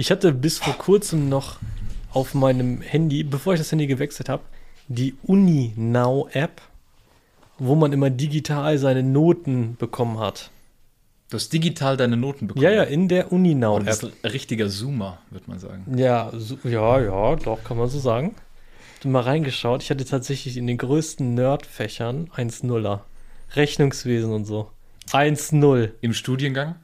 Ich 0.00 0.10
hatte 0.10 0.32
bis 0.32 0.58
vor 0.58 0.72
kurzem 0.78 1.28
noch 1.28 1.58
auf 2.10 2.32
meinem 2.32 2.80
Handy, 2.80 3.22
bevor 3.22 3.52
ich 3.52 3.60
das 3.60 3.70
Handy 3.70 3.86
gewechselt 3.86 4.30
habe, 4.30 4.42
die 4.88 5.14
Uni 5.24 5.74
Now 5.76 6.26
App, 6.32 6.62
wo 7.58 7.74
man 7.74 7.92
immer 7.92 8.08
digital 8.08 8.78
seine 8.78 9.02
Noten 9.02 9.76
bekommen 9.78 10.18
hat. 10.18 10.50
Du 11.28 11.36
hast 11.36 11.52
digital 11.52 11.98
deine 11.98 12.16
Noten 12.16 12.46
bekommen. 12.46 12.64
Ja, 12.64 12.70
ja, 12.70 12.84
in 12.84 13.08
der 13.08 13.30
Uni 13.30 13.54
Now 13.54 13.76
Und 13.76 13.86
das 13.86 14.02
App. 14.02 14.08
ist 14.08 14.24
ein 14.24 14.30
richtiger 14.30 14.70
Zoomer, 14.70 15.18
würde 15.28 15.44
man 15.48 15.58
sagen. 15.58 15.84
Ja, 15.94 16.32
so, 16.34 16.56
ja, 16.64 16.98
ja, 16.98 17.36
doch, 17.36 17.62
kann 17.62 17.76
man 17.76 17.90
so 17.90 17.98
sagen. 17.98 18.34
Ich 18.94 19.00
habe 19.00 19.10
mal 19.10 19.20
reingeschaut. 19.20 19.82
Ich 19.82 19.90
hatte 19.90 20.06
tatsächlich 20.06 20.56
in 20.56 20.66
den 20.66 20.78
größten 20.78 21.34
Nerdfächern 21.34 22.30
1-0er. 22.34 23.00
Rechnungswesen 23.54 24.32
und 24.32 24.46
so. 24.46 24.70
1-0. 25.10 25.90
Im 26.00 26.14
Studiengang? 26.14 26.76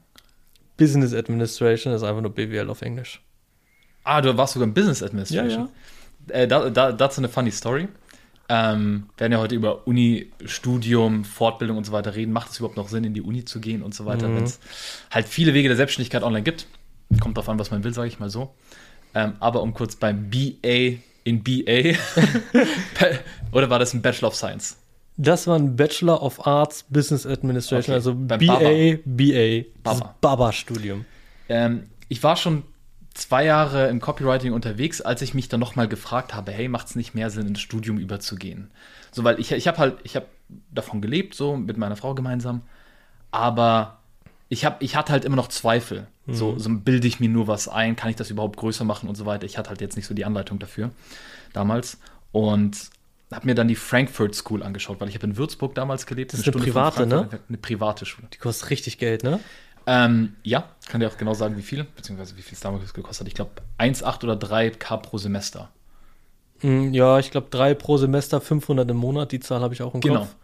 Business 0.77 1.13
Administration 1.13 1.93
ist 1.93 2.03
einfach 2.03 2.21
nur 2.21 2.33
BWL 2.33 2.69
auf 2.69 2.81
Englisch. 2.81 3.21
Ah, 4.03 4.21
du 4.21 4.35
warst 4.37 4.53
sogar 4.53 4.67
im 4.67 4.73
Business 4.73 5.03
Administration. 5.03 5.69
Äh, 6.29 6.47
da, 6.47 6.69
da, 6.69 6.91
dazu 6.91 7.19
eine 7.19 7.29
funny 7.29 7.51
Story. 7.51 7.87
Ähm, 8.49 9.09
wir 9.17 9.21
werden 9.21 9.33
ja 9.33 9.39
heute 9.39 9.55
über 9.55 9.87
Uni, 9.87 10.31
Studium, 10.45 11.25
Fortbildung 11.25 11.77
und 11.77 11.85
so 11.85 11.91
weiter 11.91 12.15
reden. 12.15 12.31
Macht 12.31 12.51
es 12.51 12.59
überhaupt 12.59 12.77
noch 12.77 12.87
Sinn, 12.87 13.03
in 13.03 13.13
die 13.13 13.21
Uni 13.21 13.43
zu 13.43 13.59
gehen 13.59 13.81
und 13.81 13.93
so 13.93 14.05
weiter, 14.05 14.33
wenn 14.33 14.43
es 14.43 14.59
halt 15.11 15.27
viele 15.27 15.53
Wege 15.53 15.67
der 15.67 15.75
Selbstständigkeit 15.75 16.23
online 16.23 16.43
gibt? 16.43 16.67
Kommt 17.19 17.37
drauf 17.37 17.49
an, 17.49 17.59
was 17.59 17.71
man 17.71 17.83
will, 17.83 17.93
sage 17.93 18.07
ich 18.07 18.19
mal 18.19 18.29
so. 18.29 18.53
Ähm, 19.13 19.33
aber 19.39 19.61
um 19.61 19.73
kurz 19.73 19.95
beim 19.95 20.29
BA 20.29 20.99
in 21.25 21.43
BA 21.43 21.97
oder 23.51 23.69
war 23.69 23.79
das 23.79 23.93
ein 23.93 24.01
Bachelor 24.01 24.29
of 24.29 24.35
Science? 24.35 24.77
Das 25.17 25.47
war 25.47 25.57
ein 25.57 25.75
Bachelor 25.75 26.21
of 26.21 26.45
Arts 26.45 26.83
Business 26.83 27.25
Administration, 27.25 27.83
Okay, 27.83 27.93
also 27.93 28.13
beim 28.15 28.39
BA. 28.39 28.97
BA. 29.03 29.69
Baba. 29.83 30.15
Baba-Studium. 30.21 31.05
Ähm, 31.49 31.87
ich 32.07 32.21
war 32.23 32.35
schon 32.35 32.63
zwei 33.15 33.45
Jahre 33.45 33.87
im 33.87 33.99
Copywriting 33.99 34.53
unterwegs, 34.53 35.01
als 35.01 35.23
ich 35.23 35.33
mich 35.33 35.49
dann 35.49 35.59
nochmal 35.59 35.87
gefragt 35.87 36.35
habe, 36.35 36.51
hey, 36.51 36.67
macht 36.67 36.87
es 36.87 36.95
nicht 36.95 37.15
mehr 37.15 37.31
Sinn, 37.31 37.47
ins 37.47 37.61
Studium 37.61 37.97
überzugehen? 37.97 38.69
So, 39.11 39.23
weil 39.23 39.39
ich, 39.39 39.51
ich 39.51 39.67
habe 39.67 39.77
halt, 39.79 39.95
ich 40.03 40.15
habe 40.15 40.27
davon 40.71 41.01
gelebt, 41.01 41.33
so 41.33 41.57
mit 41.57 41.77
meiner 41.77 41.95
Frau 41.95 42.13
gemeinsam, 42.13 42.61
aber 43.31 43.97
ich, 44.49 44.65
hab, 44.65 44.83
ich 44.83 44.95
hatte 44.95 45.11
halt 45.11 45.25
immer 45.25 45.35
noch 45.35 45.47
Zweifel. 45.47 46.07
So, 46.29 46.59
so 46.59 46.69
bilde 46.69 47.07
ich 47.07 47.21
mir 47.21 47.29
nur 47.29 47.47
was 47.47 47.69
ein, 47.69 47.95
kann 47.95 48.09
ich 48.09 48.17
das 48.17 48.29
überhaupt 48.29 48.57
größer 48.57 48.83
machen 48.83 49.07
und 49.07 49.15
so 49.15 49.25
weiter. 49.25 49.45
Ich 49.45 49.57
hatte 49.57 49.69
halt 49.69 49.79
jetzt 49.79 49.95
nicht 49.95 50.07
so 50.07 50.13
die 50.13 50.25
Anleitung 50.25 50.59
dafür 50.59 50.91
damals 51.53 51.99
und 52.33 52.89
habe 53.31 53.45
mir 53.45 53.55
dann 53.55 53.67
die 53.67 53.75
Frankfurt 53.75 54.35
School 54.35 54.63
angeschaut, 54.63 54.99
weil 55.01 55.09
ich 55.09 55.15
habe 55.15 55.25
in 55.27 55.35
Würzburg 55.37 55.75
damals 55.75 56.05
gelebt. 56.05 56.31
Das 56.33 56.39
ist 56.39 56.45
eine 56.47 56.51
Stunde 56.53 56.71
von 56.71 56.73
private, 56.73 57.05
ne? 57.07 57.29
Eine 57.49 57.57
private 57.57 58.05
Schule. 58.05 58.27
Die 58.33 58.37
kostet 58.37 58.69
richtig 58.69 58.97
Geld, 58.97 59.23
ne? 59.23 59.39
Ähm, 59.85 60.33
ja, 60.43 60.69
kann 60.87 60.99
dir 60.99 61.07
auch 61.07 61.17
genau 61.17 61.33
sagen, 61.33 61.57
wie 61.57 61.61
viel, 61.61 61.83
beziehungsweise 61.95 62.35
wie 62.37 62.41
viel 62.41 62.53
es 62.55 62.59
damals 62.59 62.93
gekostet 62.93 63.21
hat. 63.21 63.27
Ich 63.29 63.35
glaube 63.35 63.51
1,8 63.79 64.23
oder 64.23 64.33
3k 64.35 64.97
pro 64.97 65.17
Semester. 65.17 65.69
Mm, 66.61 66.93
Ja, 66.93 67.19
ich 67.19 67.31
glaube 67.31 67.47
drei 67.49 67.73
pro 67.73 67.97
Semester, 67.97 68.41
500 68.41 68.89
im 68.89 68.97
Monat. 68.97 69.31
Die 69.31 69.39
Zahl 69.39 69.61
habe 69.61 69.73
ich 69.73 69.81
auch 69.81 69.93
im 69.93 70.01
Genau. 70.01 70.19
Kopf. 70.21 70.35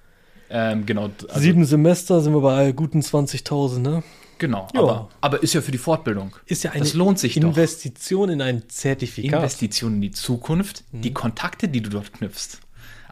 Ähm, 0.50 0.86
genau. 0.86 1.10
also- 1.28 1.40
Sieben 1.40 1.66
Semester 1.66 2.22
sind 2.22 2.34
wir 2.34 2.42
bei 2.42 2.72
guten 2.74 3.02
20.000, 3.02 3.80
ne? 3.82 4.04
Genau. 4.38 4.68
Aber, 4.76 5.10
aber 5.22 5.42
ist 5.42 5.54
ja 5.54 5.62
für 5.62 5.72
die 5.72 5.78
Fortbildung. 5.78 6.36
Ist 6.46 6.64
ja 6.64 6.72
eine 6.72 6.80
Das 6.82 6.94
lohnt 6.94 7.18
sich 7.20 7.36
doch. 7.36 7.42
Investition 7.44 8.30
in 8.30 8.42
ein 8.42 8.68
Zertifikat. 8.70 9.40
Investition 9.40 9.96
in 9.96 10.02
die 10.02 10.12
Zukunft, 10.12 10.84
die 10.92 11.14
Kontakte, 11.14 11.68
die 11.70 11.82
du 11.82 11.90
dort 11.90 12.12
knüpfst. 12.14 12.60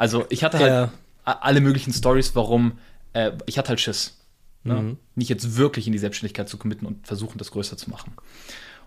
Also 0.02 0.26
ich 0.30 0.44
hatte 0.44 0.58
halt 0.58 0.68
Ja. 0.68 0.92
alle 1.26 1.62
möglichen 1.62 1.94
Stories, 1.94 2.36
warum 2.36 2.80
äh, 3.14 3.34
ich 3.46 3.60
hatte 3.60 3.70
halt 3.70 3.80
Schiss. 3.80 4.18
Ne? 4.64 4.74
Mhm. 4.74 4.98
Nicht 5.14 5.30
jetzt 5.30 5.58
wirklich 5.58 5.86
in 5.86 5.94
die 5.94 6.00
Selbstständigkeit 6.00 6.50
zu 6.50 6.58
committen 6.58 6.88
und 6.88 7.06
versuchen, 7.06 7.38
das 7.38 7.52
größer 7.52 7.78
zu 7.78 7.92
machen. 7.92 8.14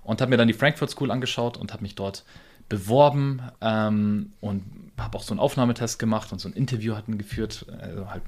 Und 0.03 0.21
habe 0.21 0.31
mir 0.31 0.39
dann 0.39 0.49
die 0.49 0.55
Frankfurt 0.55 0.91
School 0.91 1.13
angeschaut 1.13 1.57
und 1.57 1.73
habe 1.73 1.83
mich 1.85 1.95
dort 1.95 2.25
beworben 2.69 3.43
ähm, 3.61 4.33
und 4.41 4.65
habe 4.99 5.17
auch 5.17 5.23
so 5.23 5.33
einen 5.33 5.39
Aufnahmetest 5.39 6.01
gemacht 6.01 6.33
und 6.33 6.41
so 6.41 6.49
ein 6.49 6.53
Interview 6.53 6.97
hatten 6.97 7.17
geführt, 7.17 7.65
also 7.81 8.11
halt 8.11 8.23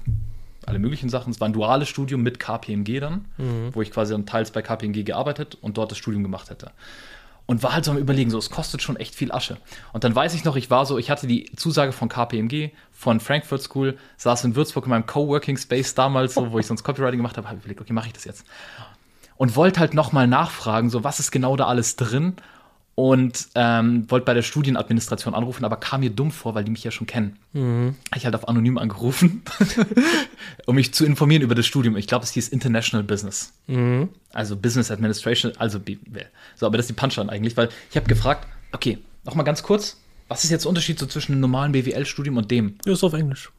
alle 0.65 0.79
möglichen 0.79 1.09
Sachen. 1.09 1.31
Es 1.31 1.41
war 1.41 1.49
ein 1.49 1.53
duales 1.53 1.89
Studium 1.89 2.21
mit 2.23 2.39
KPMG 2.39 3.01
dann, 3.01 3.25
wo 3.73 3.81
ich 3.81 3.91
quasi 3.91 4.13
dann 4.13 4.25
teils 4.25 4.51
bei 4.51 4.61
KPMG 4.61 5.03
gearbeitet 5.03 5.57
und 5.59 5.77
dort 5.77 5.91
das 5.91 5.97
Studium 5.97 6.23
gemacht 6.23 6.49
hätte. 6.49 6.71
Und 7.47 7.63
war 7.63 7.73
halt 7.73 7.85
so 7.85 7.91
am 7.91 7.97
Überlegen, 7.97 8.29
so, 8.29 8.37
es 8.37 8.49
kostet 8.49 8.81
schon 8.81 8.97
echt 8.97 9.15
viel 9.15 9.31
Asche. 9.31 9.57
Und 9.93 10.03
dann 10.03 10.13
weiß 10.13 10.33
ich 10.33 10.43
noch, 10.43 10.57
ich 10.57 10.69
war 10.69 10.85
so, 10.85 10.97
ich 10.97 11.09
hatte 11.09 11.27
die 11.27 11.49
Zusage 11.55 11.93
von 11.93 12.09
KPMG, 12.09 12.71
von 12.91 13.21
Frankfurt 13.21 13.61
School, 13.61 13.97
saß 14.17 14.43
in 14.43 14.55
Würzburg 14.55 14.85
in 14.85 14.89
meinem 14.89 15.05
Coworking 15.05 15.57
Space 15.57 15.95
damals, 15.95 16.33
so, 16.33 16.51
wo 16.51 16.59
ich 16.59 16.67
sonst 16.67 16.83
Copywriting 16.83 17.19
gemacht 17.19 17.37
habe, 17.37 17.47
habe 17.47 17.59
überlegt, 17.59 17.79
okay, 17.79 17.93
mache 17.93 18.07
ich 18.07 18.13
das 18.13 18.25
jetzt? 18.25 18.45
Und 19.37 19.55
wollte 19.55 19.79
halt 19.79 19.93
nochmal 19.93 20.27
nachfragen, 20.27 20.89
so, 20.89 21.05
was 21.05 21.19
ist 21.19 21.31
genau 21.31 21.55
da 21.55 21.67
alles 21.67 21.95
drin? 21.95 22.35
Und 22.99 23.49
ähm, 23.53 24.09
wollte 24.09 24.25
bei 24.25 24.33
der 24.33 24.41
Studienadministration 24.41 25.35
anrufen, 25.35 25.63
aber 25.63 25.75
kam 25.77 25.99
mir 25.99 26.09
dumm 26.09 26.31
vor, 26.31 26.55
weil 26.55 26.63
die 26.63 26.71
mich 26.71 26.83
ja 26.83 26.89
schon 26.89 27.05
kennen. 27.05 27.37
Hab 28.09 28.17
Ich 28.17 28.25
halt 28.25 28.33
auf 28.33 28.47
anonym 28.47 28.79
angerufen, 28.79 29.43
um 30.65 30.73
mich 30.73 30.95
zu 30.95 31.05
informieren 31.05 31.43
über 31.43 31.53
das 31.53 31.67
Studium. 31.67 31.95
Ich 31.95 32.07
glaube, 32.07 32.25
es 32.25 32.31
hieß 32.31 32.47
International 32.47 33.03
Business. 33.03 33.53
Also 34.33 34.55
Business 34.55 34.89
Administration, 34.89 35.53
also 35.59 35.79
BWL. 35.79 36.25
So, 36.55 36.65
aber 36.65 36.77
das 36.77 36.85
ist 36.85 36.89
die 36.89 36.99
Punchline 36.99 37.31
eigentlich, 37.31 37.55
weil 37.55 37.69
ich 37.91 37.97
habe 37.97 38.07
gefragt, 38.07 38.47
okay, 38.71 38.97
noch 39.25 39.35
mal 39.35 39.43
ganz 39.43 39.61
kurz, 39.61 40.01
was 40.27 40.43
ist 40.43 40.49
jetzt 40.49 40.63
der 40.63 40.69
Unterschied 40.69 40.97
so 40.97 41.05
zwischen 41.05 41.33
einem 41.33 41.41
normalen 41.41 41.73
BWL-Studium 41.73 42.37
und 42.37 42.49
dem? 42.49 42.79
Ja, 42.83 42.93
ist 42.93 43.03
auf 43.03 43.13
Englisch. 43.13 43.51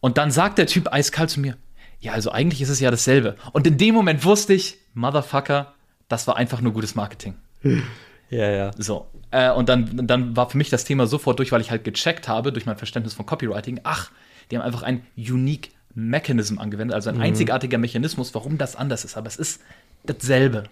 Und 0.00 0.18
dann 0.18 0.30
sagt 0.30 0.58
der 0.58 0.66
Typ 0.66 0.92
eiskalt 0.92 1.30
zu 1.30 1.40
mir, 1.40 1.56
ja, 2.00 2.12
also 2.12 2.32
eigentlich 2.32 2.60
ist 2.60 2.68
es 2.68 2.80
ja 2.80 2.90
dasselbe. 2.90 3.36
Und 3.52 3.66
in 3.66 3.78
dem 3.78 3.94
Moment 3.94 4.26
wusste 4.26 4.52
ich, 4.52 4.76
Motherfucker, 4.92 5.72
das 6.08 6.26
war 6.26 6.36
einfach 6.36 6.60
nur 6.60 6.74
gutes 6.74 6.94
Marketing. 6.94 7.34
Ja, 8.30 8.50
ja. 8.50 8.70
So. 8.76 9.06
Äh, 9.30 9.52
und 9.52 9.68
dann, 9.68 10.06
dann 10.06 10.36
war 10.36 10.50
für 10.50 10.58
mich 10.58 10.70
das 10.70 10.84
Thema 10.84 11.06
sofort 11.06 11.38
durch, 11.38 11.52
weil 11.52 11.60
ich 11.60 11.70
halt 11.70 11.84
gecheckt 11.84 12.28
habe, 12.28 12.52
durch 12.52 12.66
mein 12.66 12.76
Verständnis 12.76 13.14
von 13.14 13.26
Copywriting, 13.26 13.80
ach, 13.84 14.10
die 14.50 14.56
haben 14.56 14.64
einfach 14.64 14.82
ein 14.82 15.02
Unique 15.16 15.70
Mechanism 15.94 16.58
angewendet, 16.58 16.94
also 16.94 17.10
ein 17.10 17.20
einzigartiger 17.20 17.78
Mechanismus, 17.78 18.34
warum 18.34 18.56
das 18.56 18.76
anders 18.76 19.04
ist. 19.04 19.16
Aber 19.16 19.26
es 19.26 19.36
ist 19.36 19.60
dasselbe. 20.04 20.64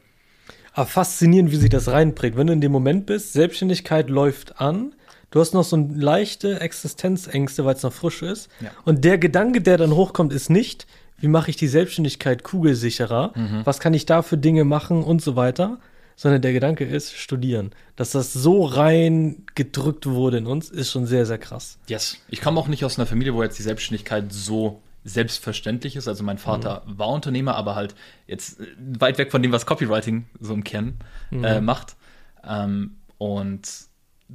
Aber 0.73 0.87
faszinierend, 0.87 1.51
wie 1.51 1.57
sich 1.57 1.71
das 1.71 1.89
reinprägt. 1.89 2.37
Wenn 2.37 2.47
du 2.47 2.53
in 2.53 2.61
dem 2.61 2.73
Moment 2.73 3.07
bist, 3.07 3.33
Selbstständigkeit 3.33 4.09
läuft 4.09 4.61
an, 4.61 4.95
du 5.31 5.41
hast 5.41 5.53
noch 5.53 5.65
so 5.65 5.77
eine 5.77 5.95
leichte 5.95 6.61
Existenzängste, 6.61 7.65
weil 7.65 7.75
es 7.75 7.83
noch 7.83 7.93
frisch 7.93 8.23
ist. 8.23 8.51
Ja. 8.61 8.71
Und 8.85 9.05
der 9.05 9.19
Gedanke, 9.19 9.63
der 9.63 9.79
dann 9.79 9.93
hochkommt, 9.93 10.33
ist 10.33 10.51
nicht, 10.51 10.87
wie 11.19 11.29
mache 11.29 11.51
ich 11.51 11.57
die 11.57 11.67
Selbstständigkeit 11.67 12.45
kugelsicherer, 12.45 13.33
was 13.65 13.81
kann 13.81 13.95
ich 13.95 14.05
da 14.05 14.21
für 14.21 14.37
Dinge 14.37 14.65
machen 14.65 15.03
und 15.03 15.23
so 15.23 15.35
weiter, 15.35 15.79
sondern 16.17 16.43
der 16.43 16.53
Gedanke 16.53 16.85
ist, 16.85 17.15
studieren. 17.15 17.71
Dass 17.95 18.11
das 18.11 18.33
so 18.33 18.65
rein 18.65 19.45
gedrückt 19.55 20.07
wurde 20.07 20.39
in 20.39 20.47
uns, 20.47 20.71
ist 20.71 20.91
schon 20.91 21.07
sehr, 21.07 21.27
sehr 21.27 21.39
krass. 21.39 21.79
Yes. 21.87 22.19
Ich 22.29 22.41
komme 22.41 22.59
auch 22.59 22.69
nicht 22.69 22.85
aus 22.85 22.99
einer 22.99 23.07
Familie, 23.07 23.35
wo 23.35 23.43
jetzt 23.43 23.59
die 23.59 23.63
Selbstständigkeit 23.63 24.33
so 24.33 24.83
selbstverständlich 25.05 25.95
ist. 25.95 26.09
Also 26.09 26.25
mein 26.25 26.39
Vater 26.39 26.83
war 26.87 27.09
Unternehmer, 27.11 27.55
aber 27.55 27.77
halt 27.77 27.95
jetzt 28.27 28.61
äh, 28.61 28.67
weit 28.99 29.19
weg 29.19 29.31
von 29.31 29.43
dem, 29.43 29.53
was 29.53 29.65
Copywriting 29.67 30.27
so 30.41 30.53
im 30.53 30.65
Kern 30.65 30.99
äh, 31.31 31.61
macht. 31.61 31.95
Ähm, 32.43 32.97
und 33.19 33.69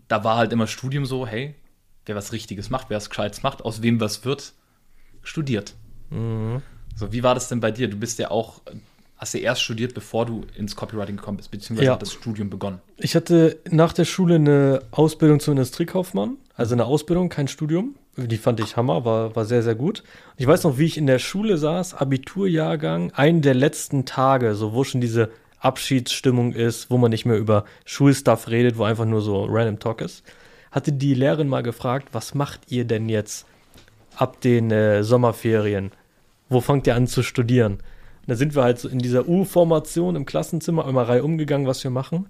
da 0.07 0.23
war 0.23 0.37
halt 0.37 0.53
immer 0.53 0.67
Studium 0.67 1.05
so, 1.05 1.27
hey, 1.27 1.55
wer 2.05 2.15
was 2.15 2.31
Richtiges 2.31 2.69
macht, 2.69 2.89
wer 2.89 2.97
was 2.97 3.09
Gescheites 3.09 3.43
macht, 3.43 3.65
aus 3.65 3.81
wem 3.81 3.99
was 3.99 4.23
wird, 4.23 4.53
studiert. 5.23 5.73
So, 6.95 7.11
wie 7.11 7.23
war 7.23 7.33
das 7.35 7.49
denn 7.49 7.59
bei 7.59 7.71
dir? 7.71 7.89
Du 7.89 7.97
bist 7.97 8.19
ja 8.19 8.31
auch, 8.31 8.61
hast 9.21 9.33
ja 9.35 9.39
erst 9.41 9.61
studiert, 9.61 9.93
bevor 9.93 10.25
du 10.25 10.41
ins 10.57 10.75
Copywriting 10.75 11.15
gekommen 11.17 11.37
bist, 11.37 11.51
beziehungsweise 11.51 11.85
Ja. 11.87 11.93
hat 11.93 12.01
das 12.01 12.11
Studium 12.11 12.49
begonnen. 12.49 12.79
Ich 12.97 13.15
hatte 13.15 13.59
nach 13.69 13.93
der 13.93 14.05
Schule 14.05 14.35
eine 14.35 14.81
Ausbildung 14.89 15.39
zum 15.39 15.53
Industriekaufmann, 15.53 16.37
also 16.55 16.73
eine 16.73 16.85
Ausbildung, 16.85 17.29
kein 17.29 17.47
Studium. 17.47 17.95
Die 18.17 18.37
fand 18.37 18.59
ich 18.59 18.75
Hammer, 18.75 19.05
war, 19.05 19.35
war 19.35 19.45
sehr, 19.45 19.61
sehr 19.63 19.75
gut. 19.75 20.03
Ich 20.37 20.47
weiß 20.47 20.63
noch, 20.63 20.77
wie 20.79 20.85
ich 20.85 20.97
in 20.97 21.05
der 21.05 21.19
Schule 21.19 21.57
saß, 21.57 21.93
Abiturjahrgang, 21.93 23.11
einen 23.13 23.41
der 23.41 23.53
letzten 23.53 24.05
Tage, 24.05 24.55
so 24.55 24.73
wo 24.73 24.83
schon 24.83 24.99
diese 25.01 25.29
Abschiedsstimmung 25.59 26.51
ist, 26.53 26.89
wo 26.89 26.97
man 26.97 27.11
nicht 27.11 27.25
mehr 27.25 27.37
über 27.37 27.65
Schulstuff 27.85 28.49
redet, 28.49 28.77
wo 28.77 28.83
einfach 28.83 29.05
nur 29.05 29.21
so 29.21 29.45
random 29.45 29.79
Talk 29.79 30.01
ist, 30.01 30.23
hatte 30.71 30.91
die 30.91 31.13
Lehrerin 31.13 31.47
mal 31.47 31.61
gefragt, 31.61 32.09
was 32.11 32.33
macht 32.33 32.61
ihr 32.71 32.85
denn 32.85 33.07
jetzt 33.07 33.45
ab 34.15 34.41
den 34.41 34.71
äh, 34.71 35.03
Sommerferien? 35.03 35.91
Wo 36.49 36.59
fangt 36.59 36.87
ihr 36.87 36.95
an 36.95 37.07
zu 37.07 37.21
studieren? 37.23 37.77
Und 38.21 38.29
da 38.29 38.35
sind 38.35 38.55
wir 38.55 38.63
halt 38.63 38.79
so 38.79 38.87
in 38.87 38.99
dieser 38.99 39.27
U-Formation 39.27 40.15
im 40.15 40.25
Klassenzimmer 40.25 40.87
immer 40.87 41.03
Reihe 41.03 41.23
umgegangen, 41.23 41.67
was 41.67 41.83
wir 41.83 41.91
machen. 41.91 42.27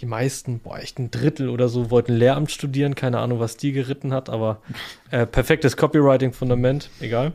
Die 0.00 0.06
meisten, 0.06 0.60
boah, 0.60 0.78
echt 0.78 0.98
ein 0.98 1.10
Drittel 1.10 1.48
oder 1.48 1.68
so, 1.68 1.90
wollten 1.90 2.12
Lehramt 2.12 2.50
studieren. 2.50 2.94
Keine 2.94 3.18
Ahnung, 3.18 3.40
was 3.40 3.56
die 3.56 3.72
geritten 3.72 4.12
hat, 4.12 4.30
aber 4.30 4.62
äh, 5.10 5.26
perfektes 5.26 5.76
Copywriting-Fundament, 5.76 6.90
egal. 7.00 7.32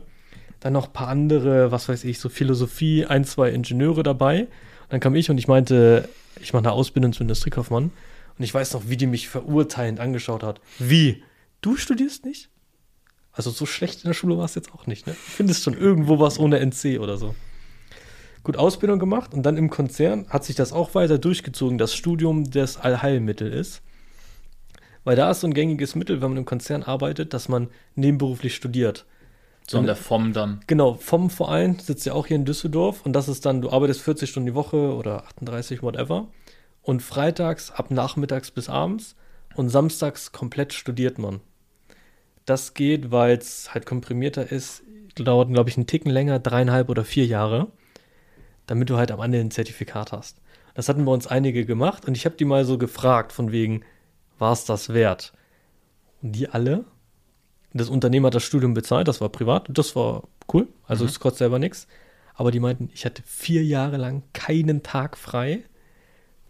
Dann 0.60 0.72
noch 0.72 0.86
ein 0.86 0.92
paar 0.92 1.08
andere, 1.08 1.70
was 1.70 1.88
weiß 1.88 2.04
ich, 2.04 2.18
so 2.18 2.28
Philosophie, 2.28 3.06
ein, 3.06 3.24
zwei 3.24 3.50
Ingenieure 3.50 4.02
dabei. 4.02 4.42
Und 4.42 4.48
dann 4.92 5.00
kam 5.00 5.14
ich 5.14 5.30
und 5.30 5.38
ich 5.38 5.46
meinte, 5.46 6.08
ich 6.40 6.52
mache 6.52 6.64
eine 6.64 6.72
Ausbildung 6.72 7.12
zum 7.12 7.24
Industriekaufmann. 7.24 7.84
Und 8.38 8.44
ich 8.44 8.52
weiß 8.54 8.72
noch, 8.74 8.88
wie 8.88 8.96
die 8.96 9.06
mich 9.06 9.28
verurteilend 9.28 10.00
angeschaut 10.00 10.42
hat. 10.42 10.60
Wie? 10.78 11.22
Du 11.60 11.76
studierst 11.76 12.24
nicht? 12.24 12.48
Also 13.32 13.50
so 13.50 13.66
schlecht 13.66 14.02
in 14.02 14.08
der 14.08 14.14
Schule 14.14 14.36
war 14.36 14.44
es 14.44 14.54
jetzt 14.54 14.72
auch 14.72 14.86
nicht, 14.86 15.06
ne? 15.06 15.14
Findest 15.14 15.62
schon 15.62 15.74
irgendwo 15.74 16.18
was 16.18 16.38
ohne 16.38 16.58
NC 16.58 16.98
oder 16.98 17.16
so. 17.18 17.34
Gut, 18.42 18.56
Ausbildung 18.56 18.98
gemacht 18.98 19.34
und 19.34 19.42
dann 19.42 19.56
im 19.56 19.70
Konzern 19.70 20.26
hat 20.28 20.44
sich 20.44 20.56
das 20.56 20.72
auch 20.72 20.94
weiter 20.94 21.18
durchgezogen, 21.18 21.78
das 21.78 21.94
Studium 21.94 22.50
des 22.50 22.76
Allheilmittel 22.76 23.52
ist. 23.52 23.82
Weil 25.04 25.16
da 25.16 25.30
ist 25.30 25.40
so 25.40 25.46
ein 25.46 25.54
gängiges 25.54 25.94
Mittel, 25.94 26.20
wenn 26.20 26.30
man 26.30 26.38
im 26.38 26.44
Konzern 26.44 26.82
arbeitet, 26.82 27.34
dass 27.34 27.48
man 27.48 27.68
nebenberuflich 27.94 28.54
studiert. 28.54 29.06
So 29.66 29.78
in 29.78 29.86
der 29.86 29.96
FOM 29.96 30.32
dann. 30.32 30.60
Genau, 30.66 30.94
vom 30.94 31.28
Verein 31.28 31.78
sitzt 31.78 32.06
ja 32.06 32.14
auch 32.14 32.26
hier 32.26 32.36
in 32.36 32.46
Düsseldorf 32.46 33.04
und 33.04 33.12
das 33.12 33.28
ist 33.28 33.44
dann, 33.44 33.60
du 33.60 33.70
arbeitest 33.70 34.00
40 34.00 34.30
Stunden 34.30 34.46
die 34.46 34.54
Woche 34.54 34.94
oder 34.94 35.24
38, 35.24 35.82
whatever. 35.82 36.28
Und 36.80 37.02
freitags 37.02 37.70
ab 37.70 37.90
nachmittags 37.90 38.50
bis 38.50 38.70
abends 38.70 39.14
und 39.56 39.68
samstags 39.68 40.32
komplett 40.32 40.72
studiert 40.72 41.18
man. 41.18 41.40
Das 42.46 42.72
geht, 42.72 43.10
weil 43.10 43.36
es 43.36 43.74
halt 43.74 43.84
komprimierter 43.84 44.50
ist, 44.50 44.82
dauert, 45.16 45.52
glaube 45.52 45.68
ich, 45.68 45.76
einen 45.76 45.86
Ticken 45.86 46.10
länger, 46.10 46.38
dreieinhalb 46.38 46.88
oder 46.88 47.04
vier 47.04 47.26
Jahre, 47.26 47.68
damit 48.68 48.88
du 48.90 48.96
halt 48.96 49.10
am 49.10 49.20
Ende 49.20 49.40
ein 49.40 49.50
Zertifikat 49.50 50.12
hast. 50.12 50.40
Das 50.74 50.88
hatten 50.88 51.04
bei 51.04 51.12
uns 51.12 51.26
einige 51.26 51.66
gemacht 51.66 52.06
und 52.06 52.16
ich 52.16 52.24
habe 52.24 52.36
die 52.36 52.44
mal 52.44 52.64
so 52.64 52.78
gefragt, 52.78 53.32
von 53.32 53.50
wegen, 53.50 53.82
war 54.38 54.52
es 54.52 54.64
das 54.64 54.94
wert? 54.94 55.32
Und 56.22 56.32
die 56.32 56.48
alle, 56.48 56.84
das 57.72 57.88
Unternehmen 57.88 58.26
hat 58.26 58.34
das 58.34 58.44
Studium 58.44 58.74
bezahlt, 58.74 59.08
das 59.08 59.20
war 59.20 59.30
privat, 59.30 59.66
das 59.70 59.96
war 59.96 60.28
cool, 60.52 60.68
also 60.86 61.04
es 61.04 61.18
kostet 61.18 61.38
selber 61.38 61.58
nichts. 61.58 61.88
Aber 62.34 62.52
die 62.52 62.60
meinten, 62.60 62.90
ich 62.94 63.04
hatte 63.04 63.22
vier 63.26 63.64
Jahre 63.64 63.96
lang 63.96 64.22
keinen 64.32 64.84
Tag 64.84 65.16
frei, 65.16 65.64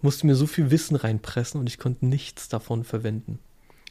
musste 0.03 0.27
mir 0.27 0.35
so 0.35 0.47
viel 0.47 0.71
Wissen 0.71 0.97
reinpressen 0.97 1.59
und 1.59 1.67
ich 1.67 1.79
konnte 1.79 2.05
nichts 2.05 2.49
davon 2.49 2.85
verwenden. 2.85 3.39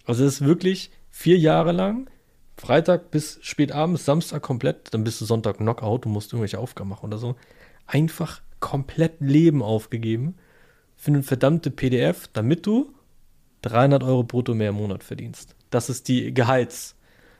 Also 0.05 0.23
es 0.23 0.35
ist 0.35 0.45
wirklich 0.45 0.91
vier 1.09 1.37
Jahre 1.37 1.71
lang, 1.71 2.09
Freitag 2.57 3.11
bis 3.11 3.39
spät 3.41 3.71
abends, 3.71 4.05
Samstag 4.05 4.41
komplett, 4.41 4.93
dann 4.93 5.03
bist 5.03 5.19
du 5.21 5.25
Sonntag 5.25 5.57
Knockout, 5.57 6.05
du 6.05 6.09
musst 6.09 6.33
irgendwelche 6.33 6.59
Aufgaben 6.59 6.89
machen 6.89 7.05
oder 7.07 7.17
so. 7.17 7.35
Einfach 7.87 8.41
komplett 8.59 9.13
Leben 9.21 9.61
aufgegeben 9.63 10.35
für 10.95 11.11
eine 11.11 11.23
verdammte 11.23 11.71
PDF, 11.71 12.27
damit 12.33 12.65
du 12.65 12.93
300 13.63 14.03
Euro 14.03 14.23
brutto 14.23 14.53
mehr 14.53 14.69
im 14.69 14.75
Monat 14.75 15.03
verdienst. 15.03 15.55
Das 15.69 15.89
ist 15.89 16.07
die 16.07 16.33
Gehalts- 16.33 16.93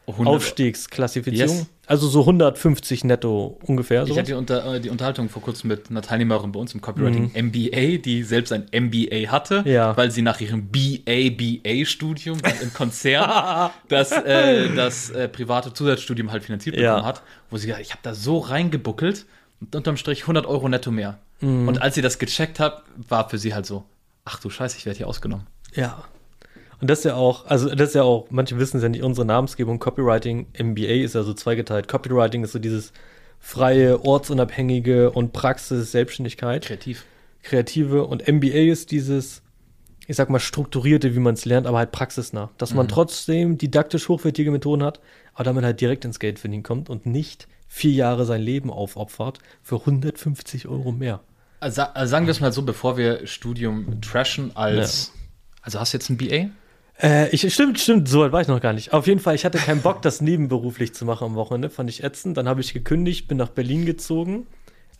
100 0.09 0.35
Aufstiegsklassifizierung. 0.35 1.57
Yes. 1.57 1.67
Also 1.85 2.07
so 2.07 2.21
150 2.21 3.03
netto 3.03 3.59
ungefähr. 3.65 4.03
Ich 4.03 4.07
sowas. 4.07 4.19
hatte 4.19 4.27
die, 4.31 4.33
Unter, 4.37 4.75
äh, 4.75 4.79
die 4.79 4.89
Unterhaltung 4.89 5.27
vor 5.27 5.41
kurzem 5.41 5.67
mit 5.67 5.89
einer 5.89 6.01
Teilnehmerin 6.01 6.53
bei 6.53 6.61
uns 6.61 6.73
im 6.73 6.79
Copywriting 6.79 7.31
MBA, 7.33 7.97
die 7.97 8.23
selbst 8.23 8.53
ein 8.53 8.67
MBA 8.71 9.29
hatte, 9.29 9.63
Mhm. 9.63 9.67
Ja. 9.67 9.97
weil 9.97 10.09
sie 10.11 10.21
nach 10.21 10.39
ihrem 10.39 10.69
BA-BA-Studium 11.37 12.37
im 12.61 12.73
Konzern 12.73 13.69
das, 13.89 14.11
äh, 14.11 14.73
das 14.75 15.09
äh, 15.09 15.27
private 15.27 15.73
Zusatzstudium 15.73 16.31
halt 16.31 16.43
finanziert 16.43 16.77
Ja. 16.77 16.93
bekommen 16.95 17.07
hat, 17.07 17.21
wo 17.49 17.57
sie 17.57 17.67
gesagt 17.67 17.79
hat, 17.81 17.85
ich 17.87 17.91
habe 17.91 18.01
da 18.03 18.13
so 18.13 18.37
reingebuckelt 18.39 19.25
unterm 19.73 19.97
Strich 19.97 20.21
100 20.21 20.45
Euro 20.45 20.69
netto 20.69 20.91
mehr. 20.91 21.19
Mhm. 21.41 21.67
Und 21.67 21.81
als 21.81 21.95
sie 21.95 22.01
das 22.01 22.19
gecheckt 22.19 22.59
hat, 22.59 22.83
war 22.95 23.29
für 23.29 23.37
sie 23.37 23.53
halt 23.53 23.65
so, 23.65 23.83
ach 24.25 24.39
du 24.39 24.49
Scheiße, 24.49 24.77
ich 24.77 24.85
werde 24.85 24.97
hier 24.97 25.07
ausgenommen. 25.07 25.47
Ja. 25.73 26.03
Und 26.79 26.89
das 26.89 26.99
ist 26.99 27.05
ja 27.05 27.15
auch, 27.15 27.45
also 27.47 27.73
das 27.73 27.89
ist 27.89 27.95
ja 27.95 28.03
auch, 28.03 28.27
manche 28.29 28.59
wissen 28.59 28.77
es 28.77 28.83
ja 28.83 28.89
nicht, 28.89 29.03
unsere 29.03 29.25
Namensgebung 29.25 29.79
Copywriting, 29.79 30.47
MBA 30.59 31.03
ist 31.03 31.15
ja 31.15 31.23
so 31.23 31.33
zweigeteilt. 31.33 31.87
Copywriting 31.87 32.43
ist 32.43 32.51
so 32.51 32.59
dieses 32.59 32.93
freie, 33.39 34.03
ortsunabhängige 34.03 35.11
und 35.11 35.33
Praxis, 35.33 35.91
Selbstständigkeit, 35.91 36.65
Kreativ. 36.65 37.05
kreative 37.43 38.05
und 38.05 38.27
MBA 38.27 38.71
ist 38.71 38.91
dieses, 38.91 39.41
ich 40.05 40.15
sag 40.15 40.29
mal, 40.29 40.39
strukturierte, 40.39 41.15
wie 41.15 41.19
man 41.19 41.33
es 41.33 41.45
lernt, 41.45 41.65
aber 41.65 41.79
halt 41.79 41.91
praxisnah. 41.91 42.51
Dass 42.57 42.73
man 42.73 42.87
trotzdem 42.87 43.57
didaktisch 43.57 44.07
hochwertige 44.07 44.51
Methoden 44.51 44.83
hat, 44.83 44.99
aber 45.33 45.45
damit 45.45 45.63
halt 45.63 45.81
direkt 45.81 46.05
ins 46.05 46.19
Geld 46.19 46.39
verdienen 46.39 46.63
kommt 46.63 46.89
und 46.89 47.05
nicht 47.05 47.47
vier 47.67 47.91
Jahre 47.91 48.25
sein 48.25 48.41
Leben 48.41 48.71
aufopfert 48.71 49.39
für 49.61 49.77
150 49.77 50.67
Euro 50.67 50.91
mehr. 50.91 51.21
Also, 51.59 51.81
also 51.81 52.09
sagen 52.09 52.25
wir 52.27 52.31
es 52.31 52.39
mal 52.39 52.51
so, 52.51 52.61
bevor 52.61 52.97
wir 52.97 53.25
Studium 53.25 53.99
trashen 54.01 54.55
als, 54.55 55.11
also 55.61 55.79
hast 55.79 55.93
du 55.93 55.97
jetzt 55.97 56.09
ein 56.09 56.17
BA? 56.17 56.49
Äh, 57.01 57.29
ich, 57.29 57.51
stimmt, 57.53 57.79
stimmt, 57.79 58.07
so 58.07 58.21
weit 58.21 58.31
war 58.31 58.41
ich 58.41 58.47
noch 58.47 58.61
gar 58.61 58.73
nicht. 58.73 58.93
Auf 58.93 59.07
jeden 59.07 59.19
Fall, 59.19 59.35
ich 59.35 59.45
hatte 59.45 59.57
keinen 59.57 59.81
Bock, 59.81 60.01
das 60.01 60.21
nebenberuflich 60.21 60.93
zu 60.93 61.05
machen 61.05 61.25
am 61.25 61.35
Wochenende, 61.35 61.69
fand 61.69 61.89
ich 61.89 62.03
ätzend. 62.03 62.37
Dann 62.37 62.47
habe 62.47 62.61
ich 62.61 62.73
gekündigt, 62.73 63.27
bin 63.27 63.37
nach 63.37 63.49
Berlin 63.49 63.85
gezogen, 63.85 64.47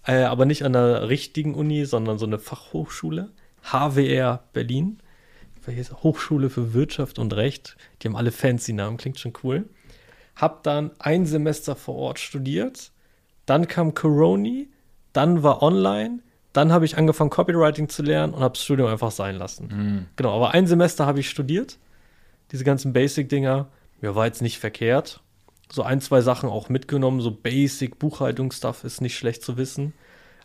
äh, 0.05 0.23
aber 0.23 0.45
nicht 0.45 0.63
an 0.63 0.73
der 0.73 1.09
richtigen 1.09 1.55
Uni, 1.55 1.85
sondern 1.85 2.17
so 2.17 2.25
eine 2.25 2.39
Fachhochschule, 2.39 3.31
HWR 3.63 4.43
Berlin? 4.53 4.99
Hochschule 6.01 6.49
für 6.49 6.73
Wirtschaft 6.73 7.19
und 7.19 7.33
Recht. 7.33 7.75
Die 8.01 8.07
haben 8.07 8.15
alle 8.15 8.31
fancy 8.31 8.73
Namen, 8.73 8.97
klingt 8.97 9.19
schon 9.19 9.33
cool. 9.43 9.65
Hab 10.37 10.63
dann 10.63 10.91
ein 10.99 11.25
Semester 11.25 11.75
vor 11.75 11.95
Ort 11.95 12.19
studiert, 12.19 12.91
dann 13.45 13.67
kam 13.67 13.93
Coroni, 13.93 14.69
dann 15.13 15.43
war 15.43 15.61
online, 15.61 16.19
dann 16.53 16.71
habe 16.71 16.85
ich 16.85 16.97
angefangen 16.97 17.29
Copywriting 17.29 17.89
zu 17.89 18.03
lernen 18.03 18.33
und 18.33 18.41
habe 18.41 18.53
das 18.53 18.63
Studium 18.63 18.89
einfach 18.89 19.11
sein 19.11 19.35
lassen. 19.35 20.07
Genau, 20.15 20.35
aber 20.35 20.51
ein 20.51 20.67
Semester 20.67 21.05
habe 21.05 21.19
ich 21.19 21.29
studiert 21.29 21.77
diese 22.51 22.63
ganzen 22.63 22.93
Basic-Dinger, 22.93 23.67
mir 24.01 24.15
war 24.15 24.25
jetzt 24.25 24.41
nicht 24.41 24.59
verkehrt. 24.59 25.21
So 25.69 25.83
ein, 25.83 25.99
zwei 25.99 26.21
Sachen 26.21 26.49
auch 26.49 26.69
mitgenommen, 26.69 27.19
so 27.19 27.31
Basic-Buchhaltungsstuff 27.31 28.83
ist 28.83 29.01
nicht 29.01 29.17
schlecht 29.17 29.43
zu 29.43 29.57
wissen. 29.57 29.93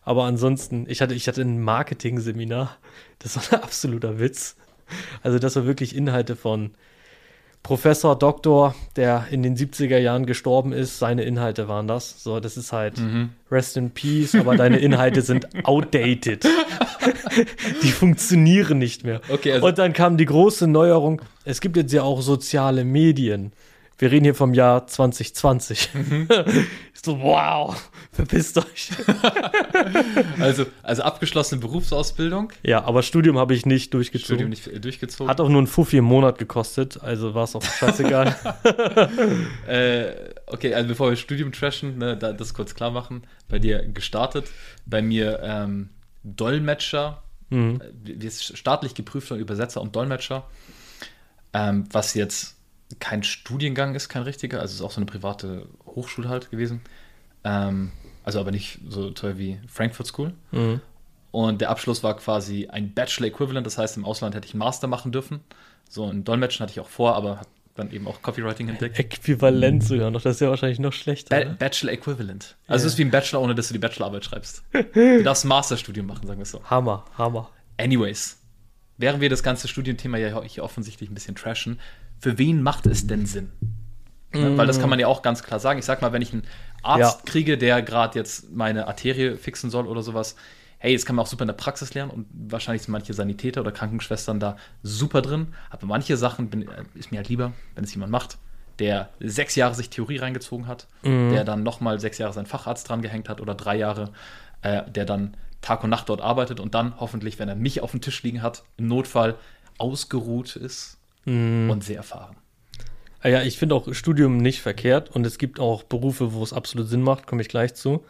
Aber 0.04 0.24
ansonsten, 0.24 0.86
ich 0.88 1.00
hatte, 1.00 1.14
ich 1.14 1.28
hatte 1.28 1.42
ein 1.42 1.62
Marketing-Seminar, 1.62 2.76
das 3.20 3.36
war 3.36 3.58
ein 3.58 3.62
absoluter 3.64 4.18
Witz. 4.18 4.56
Also 5.22 5.38
das 5.38 5.54
war 5.54 5.64
wirklich 5.64 5.94
Inhalte 5.94 6.34
von 6.34 6.72
Professor, 7.62 8.18
Doktor, 8.18 8.74
der 8.96 9.26
in 9.30 9.42
den 9.44 9.56
70er 9.56 9.96
Jahren 9.98 10.26
gestorben 10.26 10.72
ist, 10.72 10.98
seine 10.98 11.22
Inhalte 11.22 11.68
waren 11.68 11.86
das. 11.86 12.22
So, 12.22 12.40
das 12.40 12.56
ist 12.56 12.72
halt 12.72 12.94
Rest 13.52 13.76
in 13.76 13.90
Peace, 13.92 14.34
aber 14.34 14.56
deine 14.56 14.78
Inhalte 14.78 15.22
sind 15.22 15.46
outdated. 15.64 16.44
die 17.82 17.88
funktionieren 17.92 18.78
nicht 18.78 19.04
mehr. 19.04 19.20
Okay, 19.28 19.52
also- 19.52 19.66
Und 19.66 19.78
dann 19.78 19.92
kam 19.92 20.16
die 20.16 20.24
große 20.26 20.66
Neuerung, 20.66 21.22
es 21.44 21.60
gibt 21.60 21.76
jetzt 21.76 21.92
ja 21.92 22.02
auch 22.02 22.20
soziale 22.20 22.84
Medien. 22.84 23.52
Wir 23.98 24.10
reden 24.10 24.24
hier 24.24 24.34
vom 24.34 24.52
Jahr 24.54 24.86
2020. 24.86 25.90
Ich 26.94 27.02
so, 27.04 27.20
wow, 27.20 27.76
verpisst 28.12 28.58
euch. 28.58 28.90
Also, 30.38 30.66
also 30.82 31.02
abgeschlossene 31.02 31.60
Berufsausbildung, 31.60 32.52
Ja, 32.62 32.84
aber 32.84 33.02
Studium 33.02 33.38
habe 33.38 33.54
ich 33.54 33.64
nicht 33.66 33.94
durchgezogen. 33.94 34.24
Studium 34.36 34.50
nicht 34.50 34.66
äh, 34.66 34.80
durchgezogen. 34.80 35.28
Hat 35.30 35.40
auch 35.40 35.48
nur 35.48 35.62
ein 35.62 35.66
Fuffi 35.66 35.98
im 35.98 36.04
Monat 36.04 36.38
gekostet, 36.38 37.00
also 37.02 37.34
war 37.34 37.44
es 37.44 37.54
auch 37.54 37.62
scheißegal. 37.62 38.34
Äh, 39.66 40.12
okay, 40.46 40.74
also 40.74 40.88
bevor 40.88 41.10
wir 41.10 41.16
Studium 41.16 41.52
trashen, 41.52 41.98
ne, 41.98 42.16
da, 42.16 42.32
das 42.32 42.54
kurz 42.54 42.74
klar 42.74 42.90
machen. 42.90 43.22
Bei 43.48 43.58
dir 43.58 43.82
gestartet, 43.88 44.46
bei 44.86 45.00
mir 45.02 45.40
ähm, 45.42 45.90
Dolmetscher, 46.24 47.22
Mhm. 47.50 47.80
äh, 48.06 48.30
staatlich 48.30 48.94
geprüfter 48.94 49.36
Übersetzer 49.36 49.80
und 49.82 49.94
Dolmetscher, 49.94 50.44
ähm, 51.52 51.84
was 51.92 52.14
jetzt 52.14 52.56
kein 53.00 53.22
Studiengang 53.22 53.94
ist, 53.94 54.08
kein 54.08 54.22
richtiger, 54.22 54.60
also 54.60 54.72
es 54.72 54.76
ist 54.80 54.82
auch 54.82 54.90
so 54.90 54.98
eine 54.98 55.06
private 55.06 55.66
Hochschule 55.86 56.28
halt 56.28 56.50
gewesen. 56.50 56.80
Ähm, 57.44 57.92
also 58.24 58.40
aber 58.40 58.50
nicht 58.50 58.78
so 58.88 59.10
teuer 59.10 59.38
wie 59.38 59.58
Frankfurt 59.68 60.06
School. 60.06 60.32
Mhm. 60.52 60.80
Und 61.30 61.60
der 61.60 61.70
Abschluss 61.70 62.02
war 62.02 62.16
quasi 62.16 62.68
ein 62.68 62.92
Bachelor-Equivalent, 62.92 63.66
das 63.66 63.78
heißt, 63.78 63.96
im 63.96 64.04
Ausland 64.04 64.34
hätte 64.34 64.46
ich 64.46 64.52
einen 64.52 64.58
Master 64.58 64.86
machen 64.86 65.12
dürfen. 65.12 65.40
So 65.88 66.06
ein 66.08 66.24
Dolmetschen 66.24 66.62
hatte 66.62 66.72
ich 66.72 66.80
auch 66.80 66.88
vor, 66.88 67.16
aber 67.16 67.38
habe 67.38 67.48
dann 67.74 67.90
eben 67.90 68.06
auch 68.06 68.20
Copywriting 68.20 68.68
entdeckt. 68.68 68.98
Äquivalent 68.98 69.82
sogar 69.82 70.10
noch, 70.10 70.20
das 70.20 70.34
ist 70.36 70.40
ja 70.40 70.50
wahrscheinlich 70.50 70.78
noch 70.78 70.92
schlechter. 70.92 71.34
Ba 71.36 71.44
ne? 71.44 71.56
Bachelor 71.58 71.92
Equivalent. 71.92 72.56
Also 72.66 72.84
Ja. 72.84 72.86
es 72.86 72.92
ist 72.92 72.98
wie 72.98 73.04
ein 73.04 73.10
Bachelor, 73.10 73.40
ohne 73.40 73.54
dass 73.54 73.68
du 73.68 73.72
die 73.72 73.78
Bachelorarbeit 73.78 74.24
schreibst. 74.26 74.62
Du 74.94 75.22
darfst 75.22 75.44
ein 75.44 75.48
Masterstudium 75.48 76.06
machen, 76.06 76.26
sagen 76.26 76.38
wir 76.38 76.42
es 76.44 76.50
so. 76.50 76.62
Hammer, 76.64 77.06
Hammer. 77.16 77.48
Anyways, 77.78 78.38
während 78.98 79.22
wir 79.22 79.30
das 79.30 79.42
ganze 79.42 79.68
Studienthema 79.68 80.18
ja 80.18 80.42
hier 80.42 80.64
offensichtlich 80.64 81.10
ein 81.10 81.14
bisschen 81.14 81.34
trashen, 81.34 81.80
für 82.22 82.38
wen 82.38 82.62
macht 82.62 82.86
es 82.86 83.08
denn 83.08 83.26
Sinn? 83.26 83.50
Ne? 84.32 84.56
Weil 84.56 84.66
das 84.68 84.78
kann 84.78 84.88
man 84.88 85.00
ja 85.00 85.08
auch 85.08 85.22
ganz 85.22 85.42
klar 85.42 85.58
sagen. 85.58 85.80
Ich 85.80 85.84
sag 85.84 86.00
mal, 86.02 86.12
wenn 86.12 86.22
ich 86.22 86.32
einen 86.32 86.44
Arzt 86.82 87.18
Ja. 87.18 87.22
kriege, 87.26 87.58
der 87.58 87.82
gerade 87.82 88.16
jetzt 88.16 88.52
meine 88.52 88.86
Arterie 88.86 89.36
fixen 89.36 89.70
soll 89.70 89.88
oder 89.88 90.02
sowas, 90.02 90.36
hey, 90.78 90.94
das 90.94 91.04
kann 91.04 91.16
man 91.16 91.24
auch 91.24 91.28
super 91.28 91.42
in 91.42 91.48
der 91.48 91.54
Praxis 91.54 91.94
lernen 91.94 92.12
und 92.12 92.26
wahrscheinlich 92.32 92.82
sind 92.82 92.92
manche 92.92 93.12
Sanitäter 93.12 93.60
oder 93.60 93.72
Krankenschwestern 93.72 94.38
da 94.38 94.56
super 94.84 95.20
drin. 95.20 95.48
Aber 95.68 95.86
manche 95.86 96.16
Sachen 96.16 96.48
bin, 96.48 96.62
äh, 96.62 96.84
ist 96.94 97.10
mir 97.10 97.18
halt 97.18 97.28
lieber, 97.28 97.52
wenn 97.74 97.82
es 97.82 97.92
jemand 97.92 98.12
macht, 98.12 98.38
der 98.78 99.10
sechs 99.18 99.56
Jahre 99.56 99.74
sich 99.74 99.90
Theorie 99.90 100.18
reingezogen 100.18 100.68
hat, 100.68 100.86
der 101.30 101.44
dann 101.44 101.64
nochmal 101.64 101.98
sechs 101.98 102.18
Jahre 102.18 102.32
seinen 102.32 102.46
Facharzt 102.46 102.88
dran 102.88 103.02
gehängt 103.02 103.28
hat 103.28 103.40
oder 103.40 103.54
drei 103.56 103.76
Jahre, 103.76 104.12
äh, 104.62 104.88
der 104.88 105.04
dann 105.04 105.36
Tag 105.60 105.82
und 105.82 105.90
Nacht 105.90 106.08
dort 106.08 106.20
arbeitet 106.20 106.60
und 106.60 106.74
dann 106.74 106.94
hoffentlich, 107.00 107.40
wenn 107.40 107.48
er 107.48 107.56
mich 107.56 107.82
auf 107.82 107.90
dem 107.90 108.00
Tisch 108.00 108.22
liegen 108.22 108.42
hat, 108.42 108.62
im 108.76 108.86
Notfall 108.86 109.34
ausgeruht 109.78 110.54
ist 110.56 110.98
und 111.24 111.84
sehr 111.84 111.98
erfahren. 111.98 112.36
Ah 113.20 113.28
Ja, 113.28 113.42
ich 113.42 113.58
finde 113.58 113.74
auch 113.74 113.92
Studium 113.94 114.38
nicht 114.38 114.60
verkehrt 114.60 115.10
und 115.10 115.24
es 115.26 115.38
gibt 115.38 115.60
auch 115.60 115.84
Berufe, 115.84 116.32
wo 116.32 116.42
es 116.42 116.52
absolut 116.52 116.88
Sinn 116.88 117.02
macht, 117.02 117.26
komme 117.26 117.42
ich 117.42 117.48
gleich 117.48 117.74
zu. 117.74 118.04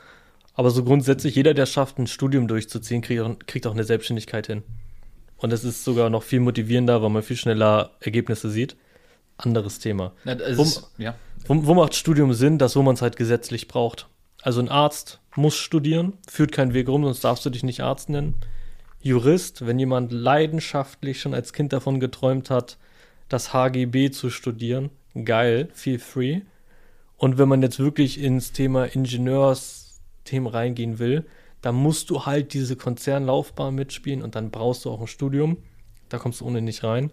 Aber 0.55 0.71
so 0.71 0.85
grundsätzlich, 0.85 1.35
jeder, 1.35 1.55
der 1.55 1.67
schafft, 1.67 1.99
ein 1.99 2.07
Studium 2.07 2.49
durchzuziehen, 2.49 3.03
kriegt 3.03 3.21
auch, 3.21 3.37
kriegt 3.47 3.67
auch 3.67 3.73
eine 3.75 3.85
Selbstständigkeit 3.85 4.47
hin. 4.47 4.63
Und 5.37 5.51
das 5.51 5.65
ist 5.65 5.85
sogar 5.85 6.09
noch 6.09 6.23
viel 6.23 6.41
motivierender, 6.41 7.03
weil 7.03 7.11
man 7.11 7.23
viel 7.23 7.37
schneller 7.37 7.93
Ergebnisse 8.01 8.51
sieht. 8.51 8.77
Anderes 9.39 9.79
Thema. 9.79 10.13
Ja, 10.25 10.35
ist, 10.35 10.91
ja. 10.99 11.15
Wo, 11.47 11.67
wo 11.67 11.75
macht 11.75 11.95
Studium 11.95 12.33
Sinn? 12.33 12.59
Das, 12.59 12.77
wo 12.77 12.83
man 12.83 12.95
es 12.95 13.03
halt 13.03 13.17
gesetzlich 13.17 13.67
braucht. 13.67 14.09
Also 14.43 14.61
ein 14.61 14.69
Arzt 14.69 15.21
muss 15.35 15.57
studieren, 15.57 16.15
führt 16.29 16.53
keinen 16.53 16.75
Weg 16.75 16.89
rum, 16.89 17.05
sonst 17.05 17.25
darfst 17.25 17.45
du 17.45 17.51
dich 17.51 17.63
nicht 17.63 17.81
Arzt 17.81 18.09
nennen. 18.09 18.35
Jurist, 19.01 19.67
wenn 19.67 19.79
jemand 19.79 20.13
leidenschaftlich 20.13 21.21
schon 21.21 21.35
als 21.35 21.53
Kind 21.53 21.73
davon 21.73 21.99
geträumt 21.99 22.51
hat, 22.51 22.79
das 23.33 23.53
HGB 23.53 24.11
zu 24.11 24.31
studieren, 24.31 24.91
geil, 25.25 25.69
feel 25.73 25.99
free. 25.99 26.41
Und 27.17 27.39
wenn 27.39 27.49
man 27.49 27.63
jetzt 27.63 27.79
wirklich 27.79 28.21
ins 28.21 28.53
Thema 28.53 28.85
Ingenieursthemen 28.85 30.49
reingehen 30.49 30.99
will, 30.99 31.25
dann 31.61 31.77
musst 31.77 32.11
du 32.11 32.27
halt 32.27 32.53
diese 32.53 32.77
Konzernlaufbahn 32.77 33.75
mitspielen 33.75 34.23
und 34.23 34.35
dann 34.35 34.51
brauchst 34.51 34.85
du 34.85 34.91
auch 34.91 35.01
ein 35.01 35.07
Studium. 35.07 35.59
Da 36.09 36.19
kommst 36.19 36.41
du 36.41 36.47
ohne 36.47 36.61
nicht 36.61 36.83
rein. 36.83 37.11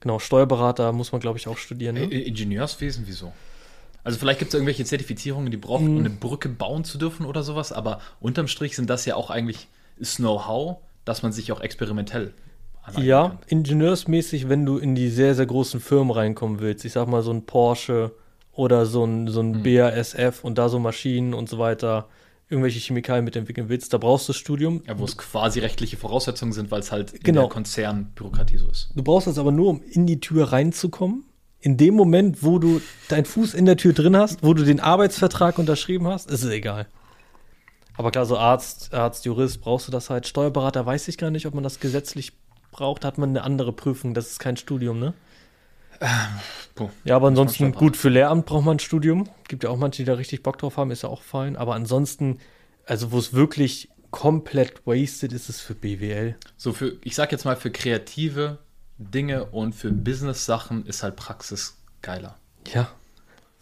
Genau, 0.00 0.18
Steuerberater 0.18 0.92
muss 0.92 1.12
man, 1.12 1.20
glaube 1.20 1.38
ich, 1.38 1.48
auch 1.48 1.56
studieren. 1.56 1.94
Ne? 1.94 2.04
Ingenieurswesen, 2.04 3.04
wieso? 3.06 3.32
Also 4.04 4.18
vielleicht 4.18 4.38
gibt 4.38 4.50
es 4.50 4.54
irgendwelche 4.54 4.84
Zertifizierungen, 4.84 5.50
die 5.50 5.56
brauchen, 5.56 5.88
um 5.88 5.98
eine 5.98 6.10
Brücke 6.10 6.48
bauen 6.48 6.84
zu 6.84 6.96
dürfen 6.96 7.26
oder 7.26 7.42
sowas, 7.42 7.72
aber 7.72 8.00
unterm 8.20 8.46
Strich 8.46 8.76
sind 8.76 8.88
das 8.88 9.04
ja 9.04 9.16
auch 9.16 9.30
eigentlich 9.30 9.66
Know-how, 9.98 10.76
dass 11.04 11.22
man 11.22 11.32
sich 11.32 11.50
auch 11.50 11.60
experimentell 11.60 12.32
ja, 12.96 13.28
kann. 13.28 13.38
ingenieursmäßig, 13.48 14.48
wenn 14.48 14.64
du 14.64 14.78
in 14.78 14.94
die 14.94 15.08
sehr, 15.08 15.34
sehr 15.34 15.46
großen 15.46 15.80
Firmen 15.80 16.10
reinkommen 16.10 16.60
willst, 16.60 16.84
ich 16.84 16.92
sag 16.92 17.08
mal 17.08 17.22
so 17.22 17.32
ein 17.32 17.46
Porsche 17.46 18.12
oder 18.52 18.86
so 18.86 19.04
ein, 19.04 19.28
so 19.28 19.40
ein 19.40 19.54
hm. 19.54 19.62
BASF 19.62 20.44
und 20.44 20.58
da 20.58 20.68
so 20.68 20.78
Maschinen 20.78 21.34
und 21.34 21.48
so 21.48 21.58
weiter, 21.58 22.08
irgendwelche 22.48 22.78
Chemikalien 22.78 23.24
mitentwickeln 23.24 23.68
willst, 23.68 23.92
da 23.92 23.98
brauchst 23.98 24.28
du 24.28 24.32
das 24.32 24.38
Studium. 24.38 24.82
Ja, 24.86 24.98
wo 24.98 25.04
es 25.04 25.16
quasi 25.18 25.60
rechtliche 25.60 25.96
Voraussetzungen 25.96 26.52
sind, 26.52 26.70
weil 26.70 26.80
es 26.80 26.92
halt 26.92 27.12
in 27.12 27.20
genau. 27.22 27.42
der 27.42 27.50
Konzernbürokratie 27.50 28.58
so 28.58 28.68
ist. 28.68 28.90
Du 28.94 29.02
brauchst 29.02 29.26
das 29.26 29.38
aber 29.38 29.52
nur, 29.52 29.68
um 29.68 29.82
in 29.82 30.06
die 30.06 30.20
Tür 30.20 30.52
reinzukommen. 30.52 31.24
In 31.58 31.76
dem 31.76 31.94
Moment, 31.94 32.44
wo 32.44 32.58
du 32.58 32.80
deinen 33.08 33.24
Fuß 33.24 33.54
in 33.54 33.64
der 33.64 33.76
Tür 33.76 33.92
drin 33.92 34.16
hast, 34.16 34.44
wo 34.44 34.54
du 34.54 34.64
den 34.64 34.78
Arbeitsvertrag 34.78 35.58
unterschrieben 35.58 36.06
hast, 36.06 36.30
ist 36.30 36.44
es 36.44 36.50
egal. 36.50 36.86
Aber 37.96 38.10
klar, 38.10 38.26
so 38.26 38.36
Arzt, 38.36 38.92
Arzt, 38.94 39.24
Jurist, 39.24 39.62
brauchst 39.62 39.88
du 39.88 39.92
das 39.92 40.10
halt. 40.10 40.26
Steuerberater 40.26 40.84
weiß 40.84 41.08
ich 41.08 41.18
gar 41.18 41.30
nicht, 41.30 41.46
ob 41.46 41.54
man 41.54 41.64
das 41.64 41.80
gesetzlich 41.80 42.34
braucht. 42.76 43.04
Hat 43.04 43.18
man 43.18 43.30
eine 43.30 43.42
andere 43.42 43.72
Prüfung. 43.72 44.14
Das 44.14 44.30
ist 44.30 44.38
kein 44.38 44.56
Studium, 44.56 44.98
ne? 44.98 45.14
Ähm, 46.00 46.88
ja, 47.04 47.16
aber 47.16 47.28
ansonsten 47.28 47.72
gut, 47.72 47.96
für 47.96 48.10
Lehramt 48.10 48.46
braucht 48.46 48.64
man 48.64 48.76
ein 48.76 48.80
Studium. 48.80 49.28
Gibt 49.48 49.64
ja 49.64 49.70
auch 49.70 49.78
manche, 49.78 50.02
die 50.02 50.06
da 50.06 50.14
richtig 50.14 50.42
Bock 50.42 50.58
drauf 50.58 50.76
haben, 50.76 50.90
ist 50.90 51.02
ja 51.02 51.08
auch 51.08 51.22
fein. 51.22 51.56
Aber 51.56 51.74
ansonsten, 51.74 52.38
also 52.84 53.12
wo 53.12 53.18
es 53.18 53.32
wirklich 53.32 53.88
komplett 54.10 54.86
wasted 54.86 55.32
ist, 55.32 55.48
ist 55.48 55.56
es 55.56 55.60
für 55.60 55.74
BWL. 55.74 56.36
So 56.56 56.72
für, 56.72 56.96
ich 57.02 57.14
sag 57.14 57.32
jetzt 57.32 57.44
mal, 57.44 57.56
für 57.56 57.70
kreative 57.70 58.58
Dinge 58.98 59.46
und 59.46 59.74
für 59.74 59.90
Business-Sachen 59.90 60.86
ist 60.86 61.02
halt 61.02 61.16
Praxis 61.16 61.78
geiler. 62.02 62.36
Ja, 62.72 62.88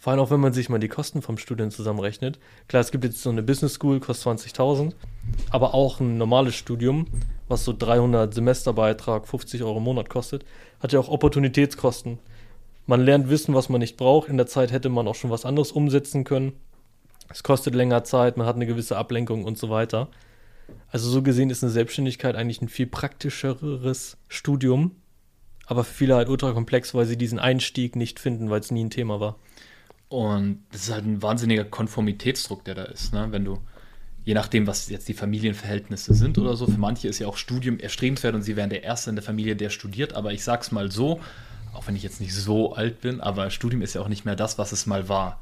vor 0.05 0.11
allem 0.11 0.19
auch, 0.19 0.29
wenn 0.29 0.39
man 0.39 0.53
sich 0.53 0.69
mal 0.69 0.77
die 0.77 0.87
Kosten 0.87 1.23
vom 1.23 1.39
Studium 1.39 1.71
zusammenrechnet. 1.71 2.37
Klar, 2.67 2.81
es 2.81 2.91
gibt 2.91 3.03
jetzt 3.03 3.23
so 3.23 3.31
eine 3.31 3.41
Business 3.41 3.73
School, 3.73 3.99
kostet 3.99 4.39
20.000, 4.39 4.93
aber 5.49 5.73
auch 5.73 5.99
ein 5.99 6.19
normales 6.19 6.53
Studium, 6.53 7.07
was 7.47 7.65
so 7.65 7.73
300 7.73 8.33
Semesterbeitrag, 8.33 9.27
50 9.27 9.63
Euro 9.63 9.77
im 9.77 9.83
Monat 9.83 10.09
kostet, 10.09 10.45
hat 10.79 10.93
ja 10.93 10.99
auch 10.99 11.09
Opportunitätskosten. 11.09 12.19
Man 12.87 13.01
lernt 13.01 13.29
Wissen, 13.29 13.55
was 13.55 13.69
man 13.69 13.79
nicht 13.79 13.97
braucht. 13.97 14.29
In 14.29 14.37
der 14.37 14.47
Zeit 14.47 14.71
hätte 14.71 14.89
man 14.89 15.07
auch 15.07 15.15
schon 15.15 15.31
was 15.31 15.45
anderes 15.45 15.71
umsetzen 15.71 16.23
können. 16.23 16.53
Es 17.29 17.43
kostet 17.43 17.73
länger 17.73 18.03
Zeit, 18.03 18.37
man 18.37 18.45
hat 18.45 18.55
eine 18.55 18.67
gewisse 18.67 18.97
Ablenkung 18.97 19.43
und 19.43 19.57
so 19.57 19.69
weiter. 19.69 20.09
Also 20.89 21.09
so 21.09 21.21
gesehen 21.21 21.49
ist 21.49 21.63
eine 21.63 21.71
Selbstständigkeit 21.71 22.35
eigentlich 22.35 22.61
ein 22.61 22.69
viel 22.69 22.87
praktischeres 22.87 24.17
Studium, 24.27 24.91
aber 25.65 25.83
für 25.83 25.93
viele 25.93 26.15
halt 26.15 26.29
ultra 26.29 26.51
komplex, 26.53 26.93
weil 26.93 27.05
sie 27.05 27.17
diesen 27.17 27.39
Einstieg 27.39 27.95
nicht 27.95 28.19
finden, 28.19 28.49
weil 28.49 28.59
es 28.59 28.71
nie 28.71 28.83
ein 28.83 28.89
Thema 28.89 29.19
war. 29.19 29.35
Und 30.09 30.63
das 30.71 30.83
ist 30.83 30.93
halt 30.93 31.05
ein 31.05 31.21
wahnsinniger 31.21 31.65
Konformitätsdruck, 31.65 32.63
der 32.63 32.75
da 32.75 32.83
ist. 32.83 33.13
Ne? 33.13 33.27
Wenn 33.31 33.45
du, 33.45 33.57
je 34.25 34.33
nachdem, 34.33 34.67
was 34.67 34.89
jetzt 34.89 35.07
die 35.07 35.13
Familienverhältnisse 35.13 36.13
sind 36.13 36.37
oder 36.37 36.55
so, 36.55 36.65
für 36.65 36.79
manche 36.79 37.07
ist 37.07 37.19
ja 37.19 37.27
auch 37.27 37.37
Studium 37.37 37.79
erstrebenswert 37.79 38.35
und 38.35 38.41
sie 38.41 38.55
wären 38.55 38.71
der 38.71 38.83
Erste 38.83 39.11
in 39.11 39.15
der 39.15 39.23
Familie, 39.23 39.55
der 39.55 39.69
studiert. 39.69 40.13
Aber 40.13 40.33
ich 40.33 40.43
sag's 40.43 40.71
mal 40.71 40.91
so, 40.91 41.21
auch 41.73 41.87
wenn 41.87 41.95
ich 41.95 42.03
jetzt 42.03 42.19
nicht 42.19 42.33
so 42.33 42.73
alt 42.73 43.01
bin, 43.01 43.21
aber 43.21 43.49
Studium 43.51 43.81
ist 43.83 43.93
ja 43.93 44.01
auch 44.01 44.07
nicht 44.07 44.25
mehr 44.25 44.35
das, 44.35 44.57
was 44.57 44.71
es 44.71 44.87
mal 44.87 45.07
war. 45.07 45.39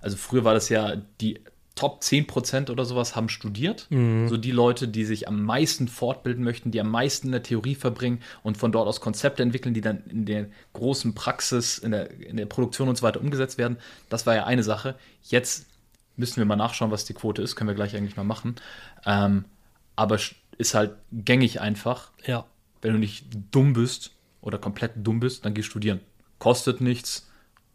Also 0.00 0.16
früher 0.18 0.44
war 0.44 0.54
das 0.54 0.68
ja 0.68 0.96
die 1.20 1.40
Top 1.76 2.00
10% 2.00 2.70
oder 2.70 2.86
sowas 2.86 3.16
haben 3.16 3.28
studiert. 3.28 3.86
Mhm. 3.90 4.28
So 4.28 4.36
die 4.36 4.50
Leute, 4.50 4.88
die 4.88 5.04
sich 5.04 5.28
am 5.28 5.42
meisten 5.42 5.88
fortbilden 5.88 6.42
möchten, 6.42 6.70
die 6.70 6.80
am 6.80 6.90
meisten 6.90 7.28
in 7.28 7.32
der 7.32 7.42
Theorie 7.42 7.74
verbringen 7.74 8.20
und 8.42 8.56
von 8.56 8.72
dort 8.72 8.88
aus 8.88 9.00
Konzepte 9.00 9.42
entwickeln, 9.42 9.74
die 9.74 9.82
dann 9.82 10.02
in 10.08 10.24
der 10.24 10.46
großen 10.72 11.14
Praxis, 11.14 11.76
in 11.76 11.90
der, 11.90 12.10
in 12.18 12.38
der 12.38 12.46
Produktion 12.46 12.88
und 12.88 12.96
so 12.96 13.02
weiter 13.02 13.20
umgesetzt 13.20 13.58
werden. 13.58 13.76
Das 14.08 14.24
war 14.26 14.34
ja 14.34 14.44
eine 14.44 14.62
Sache. 14.62 14.94
Jetzt 15.22 15.66
müssen 16.16 16.36
wir 16.36 16.44
mal 16.44 16.56
nachschauen, 16.56 16.90
was 16.90 17.04
die 17.04 17.14
Quote 17.14 17.42
ist. 17.42 17.56
Können 17.56 17.68
wir 17.68 17.74
gleich 17.74 17.96
eigentlich 17.96 18.16
mal 18.16 18.24
machen. 18.24 18.56
Ähm, 19.04 19.44
aber 19.94 20.18
ist 20.58 20.74
halt 20.74 20.92
gängig 21.12 21.60
einfach. 21.60 22.10
Ja. 22.24 22.46
Wenn 22.82 22.92
du 22.92 22.98
nicht 22.98 23.26
dumm 23.50 23.72
bist 23.72 24.12
oder 24.40 24.58
komplett 24.58 24.92
dumm 24.96 25.20
bist, 25.20 25.44
dann 25.44 25.54
geh 25.54 25.62
studieren. 25.62 26.00
Kostet 26.38 26.80
nichts 26.80 27.26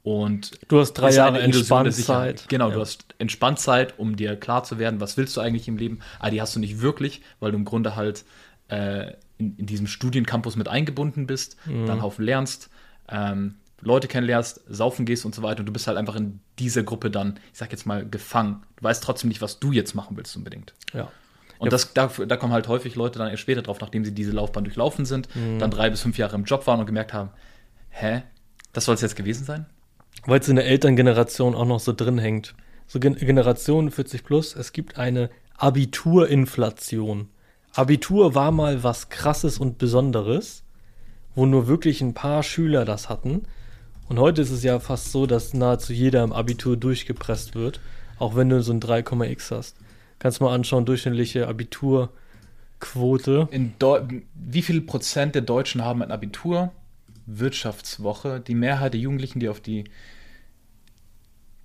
und 0.03 0.59
du 0.67 0.79
hast 0.79 0.93
drei 0.93 1.11
Jahre 1.11 1.41
Entspanntzeit. 1.41 2.45
Genau, 2.49 2.69
ja. 2.69 2.75
du 2.75 2.81
hast 2.81 3.05
Entspanntzeit, 3.19 3.99
um 3.99 4.15
dir 4.15 4.35
klar 4.35 4.63
zu 4.63 4.79
werden, 4.79 4.99
was 4.99 5.15
willst 5.17 5.37
du 5.37 5.41
eigentlich 5.41 5.67
im 5.67 5.77
Leben. 5.77 5.99
Aber 6.17 6.27
ah, 6.27 6.29
die 6.31 6.41
hast 6.41 6.55
du 6.55 6.59
nicht 6.59 6.81
wirklich, 6.81 7.21
weil 7.39 7.51
du 7.51 7.57
im 7.57 7.65
Grunde 7.65 7.95
halt 7.95 8.25
äh, 8.69 9.13
in, 9.37 9.55
in, 9.57 9.65
diesem 9.67 9.85
Studiencampus 9.85 10.55
mit 10.55 10.67
eingebunden 10.67 11.27
bist, 11.27 11.57
mhm. 11.65 11.85
dann 11.85 12.01
Haufen 12.01 12.25
lernst, 12.25 12.69
ähm, 13.09 13.55
Leute 13.81 14.07
kennenlernst, 14.07 14.61
saufen 14.67 15.05
gehst 15.05 15.25
und 15.25 15.35
so 15.35 15.43
weiter. 15.43 15.61
Und 15.61 15.65
du 15.65 15.73
bist 15.73 15.87
halt 15.87 15.97
einfach 15.97 16.15
in 16.15 16.39
dieser 16.59 16.83
Gruppe 16.83 17.11
dann, 17.11 17.39
ich 17.51 17.59
sag 17.59 17.71
jetzt 17.71 17.85
mal, 17.85 18.07
gefangen. 18.07 18.63
Du 18.77 18.83
weißt 18.83 19.03
trotzdem 19.03 19.27
nicht, 19.29 19.41
was 19.41 19.59
du 19.59 19.71
jetzt 19.71 19.95
machen 19.95 20.17
willst 20.17 20.35
unbedingt. 20.35 20.73
Ja. 20.93 21.11
Und 21.59 21.67
ja. 21.67 21.71
das, 21.71 21.93
da, 21.93 22.07
da, 22.07 22.37
kommen 22.37 22.53
halt 22.53 22.67
häufig 22.67 22.95
Leute 22.95 23.19
dann 23.19 23.29
erst 23.29 23.41
später 23.41 23.61
drauf, 23.61 23.79
nachdem 23.79 24.03
sie 24.03 24.13
diese 24.13 24.31
Laufbahn 24.31 24.63
durchlaufen 24.63 25.05
sind, 25.05 25.33
mhm. 25.35 25.59
dann 25.59 25.69
drei 25.69 25.89
bis 25.89 26.01
fünf 26.01 26.17
Jahre 26.17 26.35
im 26.35 26.43
Job 26.45 26.65
waren 26.65 26.79
und 26.79 26.85
gemerkt 26.85 27.13
haben, 27.13 27.29
hä, 27.89 28.23
das 28.73 28.85
soll 28.85 28.95
es 28.95 29.01
jetzt 29.01 29.15
gewesen 29.15 29.45
sein? 29.45 29.65
weil 30.25 30.39
es 30.39 30.49
in 30.49 30.55
der 30.55 30.65
Elterngeneration 30.65 31.55
auch 31.55 31.65
noch 31.65 31.79
so 31.79 31.93
drin 31.93 32.17
hängt. 32.17 32.55
So 32.87 32.99
Gen 32.99 33.15
Generation 33.15 33.89
40 33.89 34.23
plus, 34.23 34.55
es 34.55 34.73
gibt 34.73 34.97
eine 34.97 35.29
Abiturinflation. 35.57 37.29
Abitur 37.73 38.35
war 38.35 38.51
mal 38.51 38.83
was 38.83 39.09
krasses 39.09 39.57
und 39.57 39.77
Besonderes, 39.77 40.63
wo 41.35 41.45
nur 41.45 41.67
wirklich 41.67 42.01
ein 42.01 42.13
paar 42.13 42.43
Schüler 42.43 42.83
das 42.83 43.07
hatten. 43.07 43.43
Und 44.11 44.19
heute 44.19 44.41
ist 44.41 44.51
es 44.51 44.61
ja 44.61 44.77
fast 44.81 45.13
so, 45.13 45.25
dass 45.25 45.53
nahezu 45.53 45.93
jeder 45.93 46.21
im 46.25 46.33
Abitur 46.33 46.75
durchgepresst 46.75 47.55
wird, 47.55 47.79
auch 48.19 48.35
wenn 48.35 48.49
du 48.49 48.61
so 48.61 48.73
ein 48.73 48.81
3,x 48.81 49.51
hast. 49.51 49.77
Kannst 50.19 50.41
mal 50.41 50.53
anschauen, 50.53 50.85
durchschnittliche 50.85 51.47
Abiturquote. 51.47 53.47
In 53.51 53.71
Wie 54.33 54.63
viel 54.63 54.81
Prozent 54.81 55.33
der 55.33 55.43
Deutschen 55.43 55.85
haben 55.85 56.03
ein 56.03 56.11
Abitur? 56.11 56.73
Wirtschaftswoche. 57.25 58.41
Die 58.41 58.53
Mehrheit 58.53 58.95
der 58.95 58.99
Jugendlichen, 58.99 59.39
die 59.39 59.47
auf 59.47 59.61
die 59.61 59.85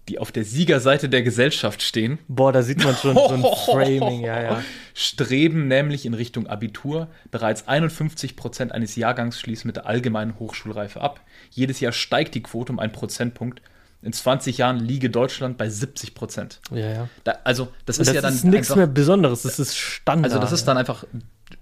die 0.08 0.20
auf 0.20 0.30
der 0.30 0.44
Siegerseite 0.44 1.08
der 1.08 1.24
Gesellschaft 1.24 1.82
stehen. 1.82 2.20
Boah, 2.28 2.52
da 2.52 2.62
sieht 2.62 2.84
man 2.84 2.94
schon 2.94 3.14
so 3.14 3.28
ein 3.28 3.42
Framing, 3.64 4.20
ja, 4.20 4.40
ja. 4.40 4.62
Streben 4.98 5.68
nämlich 5.68 6.06
in 6.06 6.14
Richtung 6.14 6.46
Abitur. 6.46 7.08
Bereits 7.30 7.68
51 7.68 8.34
Prozent 8.34 8.72
eines 8.72 8.96
Jahrgangs 8.96 9.38
schließen 9.38 9.68
mit 9.68 9.76
der 9.76 9.86
allgemeinen 9.86 10.38
Hochschulreife 10.38 11.02
ab. 11.02 11.20
Jedes 11.50 11.80
Jahr 11.80 11.92
steigt 11.92 12.34
die 12.34 12.42
Quote 12.42 12.72
um 12.72 12.78
einen 12.78 12.92
Prozentpunkt. 12.92 13.60
In 14.00 14.14
20 14.14 14.56
Jahren 14.56 14.78
liege 14.78 15.10
Deutschland 15.10 15.58
bei 15.58 15.68
70 15.68 16.14
Prozent. 16.14 16.60
Ja, 16.70 16.90
ja. 16.90 17.08
Da, 17.24 17.34
also, 17.44 17.68
das 17.84 17.98
ist 17.98 18.08
das 18.08 18.14
ja 18.14 18.22
dann. 18.22 18.32
Das 18.32 18.36
ist 18.36 18.44
nichts 18.44 18.74
mehr 18.74 18.86
Besonderes, 18.86 19.42
das 19.42 19.58
ist 19.58 19.76
Standard. 19.76 20.32
Also, 20.32 20.40
das 20.40 20.52
ist 20.52 20.64
dann 20.64 20.78
einfach 20.78 21.04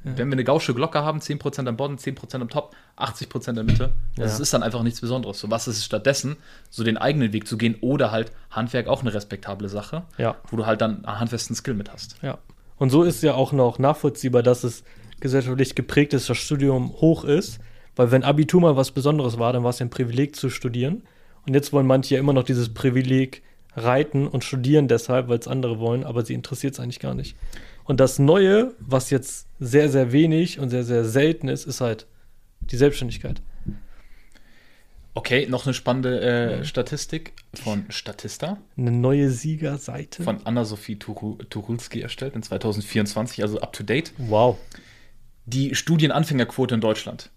wenn 0.02 0.28
wir 0.28 0.32
eine 0.32 0.44
gausche 0.44 0.72
Glocke 0.72 1.02
haben, 1.02 1.18
10% 1.18 1.68
am 1.68 1.76
Boden, 1.76 1.96
10% 1.96 2.36
am 2.36 2.48
Top, 2.48 2.74
80% 2.96 3.50
in 3.50 3.54
der 3.54 3.64
Mitte, 3.64 3.92
das 4.16 4.38
ja. 4.38 4.42
ist 4.42 4.54
dann 4.54 4.62
einfach 4.62 4.82
nichts 4.82 5.00
Besonderes. 5.00 5.38
So, 5.38 5.50
was 5.50 5.68
ist 5.68 5.78
es 5.78 5.84
stattdessen, 5.84 6.36
so 6.70 6.84
den 6.84 6.96
eigenen 6.96 7.32
Weg 7.32 7.46
zu 7.46 7.58
gehen 7.58 7.76
oder 7.80 8.10
halt 8.10 8.32
Handwerk 8.50 8.86
auch 8.86 9.02
eine 9.02 9.12
respektable 9.12 9.68
Sache, 9.68 10.04
ja. 10.16 10.36
wo 10.48 10.56
du 10.56 10.66
halt 10.66 10.80
dann 10.80 11.04
einen 11.04 11.20
handfesten 11.20 11.54
Skill 11.54 11.74
mit 11.74 11.92
hast. 11.92 12.16
Ja. 12.22 12.38
Und 12.78 12.90
so 12.90 13.02
ist 13.02 13.22
ja 13.22 13.34
auch 13.34 13.52
noch 13.52 13.78
nachvollziehbar, 13.78 14.42
dass 14.42 14.64
es 14.64 14.84
gesellschaftlich 15.20 15.74
geprägt 15.74 16.12
ist, 16.12 16.28
das 16.28 16.36
Studium 16.36 16.92
hoch 17.00 17.24
ist, 17.24 17.60
weil 17.96 18.10
wenn 18.10 18.24
Abitur 18.24 18.60
mal 18.60 18.76
was 18.76 18.90
Besonderes 18.90 19.38
war, 19.38 19.52
dann 19.52 19.62
war 19.62 19.70
es 19.70 19.78
ja 19.78 19.86
ein 19.86 19.90
Privileg 19.90 20.36
zu 20.36 20.50
studieren. 20.50 21.02
Und 21.46 21.54
jetzt 21.54 21.72
wollen 21.72 21.86
manche 21.86 22.14
ja 22.14 22.20
immer 22.20 22.32
noch 22.32 22.42
dieses 22.42 22.72
Privileg 22.74 23.42
reiten 23.76 24.26
und 24.26 24.44
studieren 24.44 24.88
deshalb, 24.88 25.28
weil 25.28 25.38
es 25.38 25.48
andere 25.48 25.78
wollen, 25.78 26.04
aber 26.04 26.24
sie 26.24 26.34
interessiert 26.34 26.74
es 26.74 26.80
eigentlich 26.80 27.00
gar 27.00 27.14
nicht. 27.14 27.36
Und 27.84 28.00
das 28.00 28.18
Neue, 28.18 28.72
was 28.78 29.10
jetzt 29.10 29.46
sehr, 29.60 29.88
sehr 29.88 30.12
wenig 30.12 30.58
und 30.58 30.70
sehr, 30.70 30.84
sehr 30.84 31.04
selten 31.04 31.48
ist, 31.48 31.66
ist 31.66 31.80
halt 31.80 32.06
die 32.60 32.76
Selbstständigkeit. 32.76 33.42
Okay, 35.16 35.46
noch 35.48 35.64
eine 35.64 35.74
spannende 35.74 36.20
äh, 36.20 36.64
Statistik 36.64 37.34
von 37.54 37.86
Statista. 37.88 38.58
Eine 38.76 38.90
neue 38.90 39.30
Siegerseite. 39.30 40.24
Von 40.24 40.44
Anna-Sophie 40.44 40.98
Turulski 40.98 42.00
erstellt 42.00 42.34
in 42.34 42.42
2024, 42.42 43.42
also 43.42 43.60
up 43.60 43.72
to 43.72 43.84
date. 43.84 44.12
Wow. 44.18 44.58
Die 45.46 45.74
Studienanfängerquote 45.76 46.74
in 46.74 46.80
Deutschland 46.80 47.30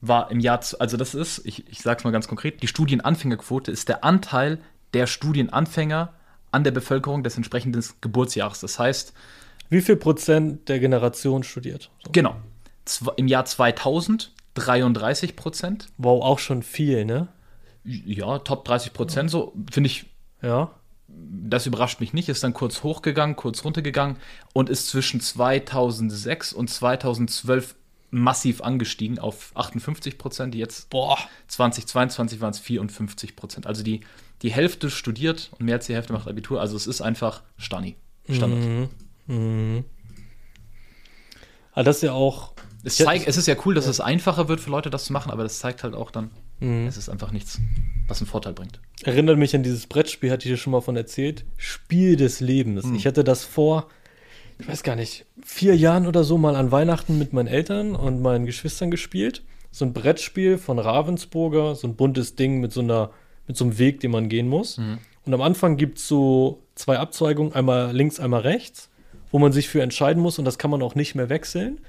war 0.00 0.30
im 0.30 0.40
Jahr, 0.40 0.60
also 0.78 0.96
das 0.96 1.14
ist, 1.14 1.42
ich, 1.44 1.70
ich 1.70 1.80
sage 1.80 1.98
es 1.98 2.04
mal 2.04 2.10
ganz 2.10 2.28
konkret, 2.28 2.62
die 2.62 2.66
Studienanfängerquote 2.66 3.70
ist 3.70 3.88
der 3.88 4.04
Anteil 4.04 4.58
der 4.94 5.06
Studienanfänger 5.06 6.14
an 6.50 6.64
der 6.64 6.70
Bevölkerung 6.70 7.22
des 7.22 7.36
entsprechenden 7.36 7.84
Geburtsjahres. 8.00 8.60
Das 8.60 8.78
heißt, 8.78 9.12
Wie 9.68 9.80
viel 9.80 9.96
Prozent 9.96 10.68
der 10.68 10.80
Generation 10.80 11.42
studiert? 11.42 11.90
So. 12.04 12.10
genau, 12.12 12.36
im 13.16 13.28
Jahr 13.28 13.44
2000 13.44 14.32
33 14.54 15.36
Prozent. 15.36 15.88
Wow, 15.98 16.24
auch 16.24 16.38
schon 16.38 16.62
viel, 16.62 17.04
ne? 17.04 17.28
Ja, 17.84 18.38
Top 18.38 18.64
30 18.64 18.92
Prozent, 18.92 19.30
so 19.30 19.54
finde 19.70 19.88
ich 19.88 20.06
Ja. 20.40 20.70
das 21.08 21.66
überrascht 21.66 22.00
mich 22.00 22.12
nicht, 22.12 22.28
ist 22.28 22.44
dann 22.44 22.54
kurz 22.54 22.82
hochgegangen, 22.82 23.34
kurz 23.36 23.64
runtergegangen 23.64 24.16
und 24.52 24.70
ist 24.70 24.86
zwischen 24.88 25.20
2006 25.20 26.52
und 26.52 26.68
2012 26.70 27.74
massiv 28.10 28.60
angestiegen 28.60 29.18
auf 29.18 29.52
58 29.54 30.18
Prozent. 30.18 30.54
Jetzt 30.54 30.90
Boah. 30.90 31.18
2022 31.48 32.40
waren 32.40 32.50
es 32.50 32.58
54 32.58 33.36
Prozent. 33.36 33.66
Also 33.66 33.82
die, 33.82 34.00
die 34.42 34.52
Hälfte 34.52 34.90
studiert 34.90 35.50
und 35.58 35.64
mehr 35.64 35.76
als 35.76 35.86
die 35.86 35.94
Hälfte 35.94 36.12
macht 36.12 36.28
Abitur. 36.28 36.60
Also 36.60 36.76
es 36.76 36.86
ist 36.86 37.00
einfach 37.00 37.42
Stani. 37.56 37.96
Standard. 38.28 38.90
Aber 41.72 41.84
das 41.84 41.96
ist 41.96 42.02
ja 42.02 42.12
auch. 42.12 42.52
Es, 42.84 42.98
Ja, 42.98 43.06
zeigt, 43.06 43.28
es 43.28 43.36
ist 43.36 43.46
ja 43.46 43.54
cool, 43.64 43.74
dass 43.74 43.86
es 43.86 44.00
einfacher 44.00 44.48
wird 44.48 44.60
für 44.60 44.70
Leute, 44.70 44.90
das 44.90 45.04
zu 45.04 45.12
machen, 45.12 45.30
aber 45.30 45.42
das 45.44 45.58
zeigt 45.60 45.82
halt 45.84 45.94
auch 45.94 46.10
dann, 46.10 46.30
Mhm. 46.60 46.86
es 46.86 46.96
ist 46.96 47.08
einfach 47.08 47.32
nichts, 47.32 47.60
was 48.08 48.20
einen 48.20 48.28
Vorteil 48.28 48.52
bringt. 48.52 48.80
Erinnert 49.04 49.38
mich 49.38 49.54
an 49.54 49.62
dieses 49.62 49.86
Brettspiel, 49.86 50.30
hatte 50.30 50.46
ich 50.46 50.52
dir 50.54 50.56
schon 50.56 50.70
mal 50.72 50.80
von 50.80 50.96
erzählt. 50.96 51.44
Spiel 51.56 52.16
des 52.16 52.40
Lebens. 52.40 52.84
Ich 52.94 53.06
hatte 53.06 53.24
das 53.24 53.44
vor, 53.44 53.88
ich 54.58 54.68
weiß 54.68 54.82
gar 54.82 54.96
nicht, 54.96 55.26
vier 55.44 55.76
Jahren 55.76 56.06
oder 56.06 56.22
so 56.24 56.38
mal 56.38 56.54
an 56.56 56.70
Weihnachten 56.72 57.18
mit 57.18 57.32
meinen 57.32 57.48
Eltern 57.48 57.94
und 57.96 58.20
meinen 58.22 58.46
Geschwistern 58.46 58.90
gespielt. 58.90 59.42
So 59.70 59.84
ein 59.84 59.92
Brettspiel 59.92 60.58
von 60.58 60.78
Ravensburger, 60.78 61.74
so 61.74 61.86
ein 61.88 61.96
buntes 61.96 62.36
Ding 62.36 62.60
mit 62.60 62.72
so 62.72 62.80
einer, 62.80 63.10
mit 63.46 63.56
so 63.56 63.64
einem 63.64 63.78
Weg, 63.78 64.00
den 64.00 64.10
man 64.10 64.28
gehen 64.28 64.48
muss. 64.48 64.78
Und 65.24 65.34
am 65.34 65.40
Anfang 65.40 65.76
gibt 65.76 65.98
es 65.98 66.06
so 66.08 66.62
zwei 66.74 66.98
Abzweigungen, 66.98 67.52
einmal 67.54 67.94
links, 67.94 68.20
einmal 68.20 68.40
rechts, 68.42 68.90
wo 69.30 69.38
man 69.38 69.52
sich 69.52 69.68
für 69.68 69.82
entscheiden 69.82 70.22
muss 70.22 70.38
und 70.38 70.44
das 70.44 70.58
kann 70.58 70.70
man 70.70 70.82
auch 70.82 70.94
nicht 70.94 71.14
mehr 71.14 71.28
wechseln. 71.28 71.80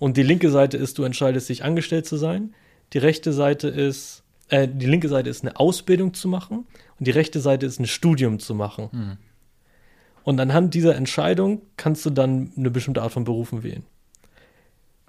Und 0.00 0.16
die 0.16 0.22
linke 0.22 0.50
Seite 0.50 0.78
ist, 0.78 0.98
du 0.98 1.04
entscheidest 1.04 1.50
dich, 1.50 1.62
angestellt 1.62 2.06
zu 2.06 2.16
sein. 2.16 2.54
Die 2.94 2.98
rechte 2.98 3.32
Seite 3.34 3.68
ist, 3.68 4.24
äh, 4.48 4.66
die 4.66 4.86
linke 4.86 5.08
Seite 5.08 5.28
ist 5.28 5.44
eine 5.44 5.60
Ausbildung 5.60 6.14
zu 6.14 6.26
machen 6.26 6.66
und 6.98 7.06
die 7.06 7.12
rechte 7.12 7.38
Seite 7.38 7.66
ist 7.66 7.78
ein 7.78 7.86
Studium 7.86 8.40
zu 8.40 8.54
machen. 8.54 8.88
Und 10.24 10.40
anhand 10.40 10.72
dieser 10.72 10.96
Entscheidung 10.96 11.60
kannst 11.76 12.04
du 12.06 12.10
dann 12.10 12.50
eine 12.56 12.70
bestimmte 12.70 13.02
Art 13.02 13.12
von 13.12 13.24
Berufen 13.24 13.62
wählen. 13.62 13.84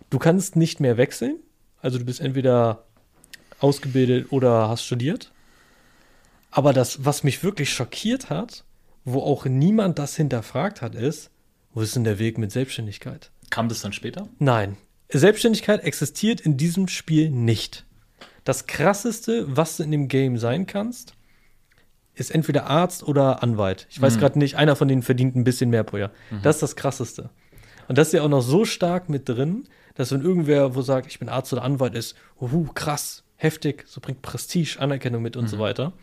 Du 0.10 0.19
kannst 0.19 0.57
nicht 0.57 0.81
mehr 0.81 0.98
wechseln, 0.98 1.38
also 1.81 1.98
du 1.98 2.03
bist 2.03 2.19
entweder 2.19 2.83
ausgebildet 3.60 4.27
oder 4.31 4.67
hast 4.67 4.83
studiert. 4.83 5.31
Aber 6.51 6.74
das, 6.74 7.05
was 7.05 7.24
mich 7.24 7.43
wirklich 7.45 7.71
schockiert 7.71 8.29
hat, 8.29 8.65
wo 9.05 9.21
auch 9.21 9.45
niemand 9.45 10.00
das 10.00 10.17
hinterfragt 10.17 10.81
hat, 10.81 10.95
ist, 10.95 11.31
wo 11.74 11.79
ist 11.79 11.95
denn 11.95 12.03
der 12.03 12.19
Weg 12.19 12.38
mit 12.38 12.51
Selbstständigkeit? 12.51 13.31
Kam 13.51 13.70
das 13.70 13.81
dann 13.81 13.93
später? 13.93 14.27
Nein. 14.39 14.77
Selbstständigkeit 15.10 15.84
existiert 15.84 16.41
in 16.41 16.58
diesem 16.58 16.88
Spiel 16.88 17.29
nicht. 17.29 17.86
Das 18.43 18.65
krasseste, 18.65 19.46
was 19.55 19.77
du 19.77 19.84
in 19.84 19.91
dem 19.91 20.08
Game 20.08 20.39
sein 20.39 20.65
kannst, 20.65 21.13
ist 22.15 22.31
entweder 22.31 22.65
Arzt 22.65 23.03
oder 23.03 23.43
Anwalt. 23.43 23.88
Ich 23.89 24.01
weiß 24.01 24.17
gerade 24.17 24.39
nicht, 24.39 24.55
einer 24.55 24.75
von 24.75 24.88
denen 24.88 25.03
verdient 25.03 25.36
ein 25.36 25.43
bisschen 25.43 25.70
mehr 25.70 25.84
pro 25.84 25.98
Jahr. 25.98 26.12
Das 26.41 26.55
ist 26.58 26.63
das 26.63 26.75
krasseste. 26.75 27.29
Und 27.88 27.98
das 27.98 28.08
ist 28.08 28.13
ja 28.13 28.24
auch 28.24 28.29
noch 28.29 28.41
so 28.41 28.65
stark 28.65 29.10
mit 29.10 29.27
drin, 29.29 29.65
dass 29.96 30.12
wenn 30.12 30.22
irgendwer, 30.22 30.75
wo 30.75 30.81
sagt, 30.81 31.08
ich 31.08 31.20
bin 31.20 31.29
Arzt 31.29 31.51
oder 31.53 31.63
Anwalt, 31.63 31.93
ist, 31.93 32.15
uhu, 32.39 32.65
krass, 32.74 33.24
heftig, 33.36 33.86
so 33.88 34.01
bringt 34.01 34.22
Prestige, 34.22 34.77
Anerkennung 34.79 35.22
mit 35.22 35.36
und 35.36 35.48
so 35.48 35.60
weiter. 35.60 35.93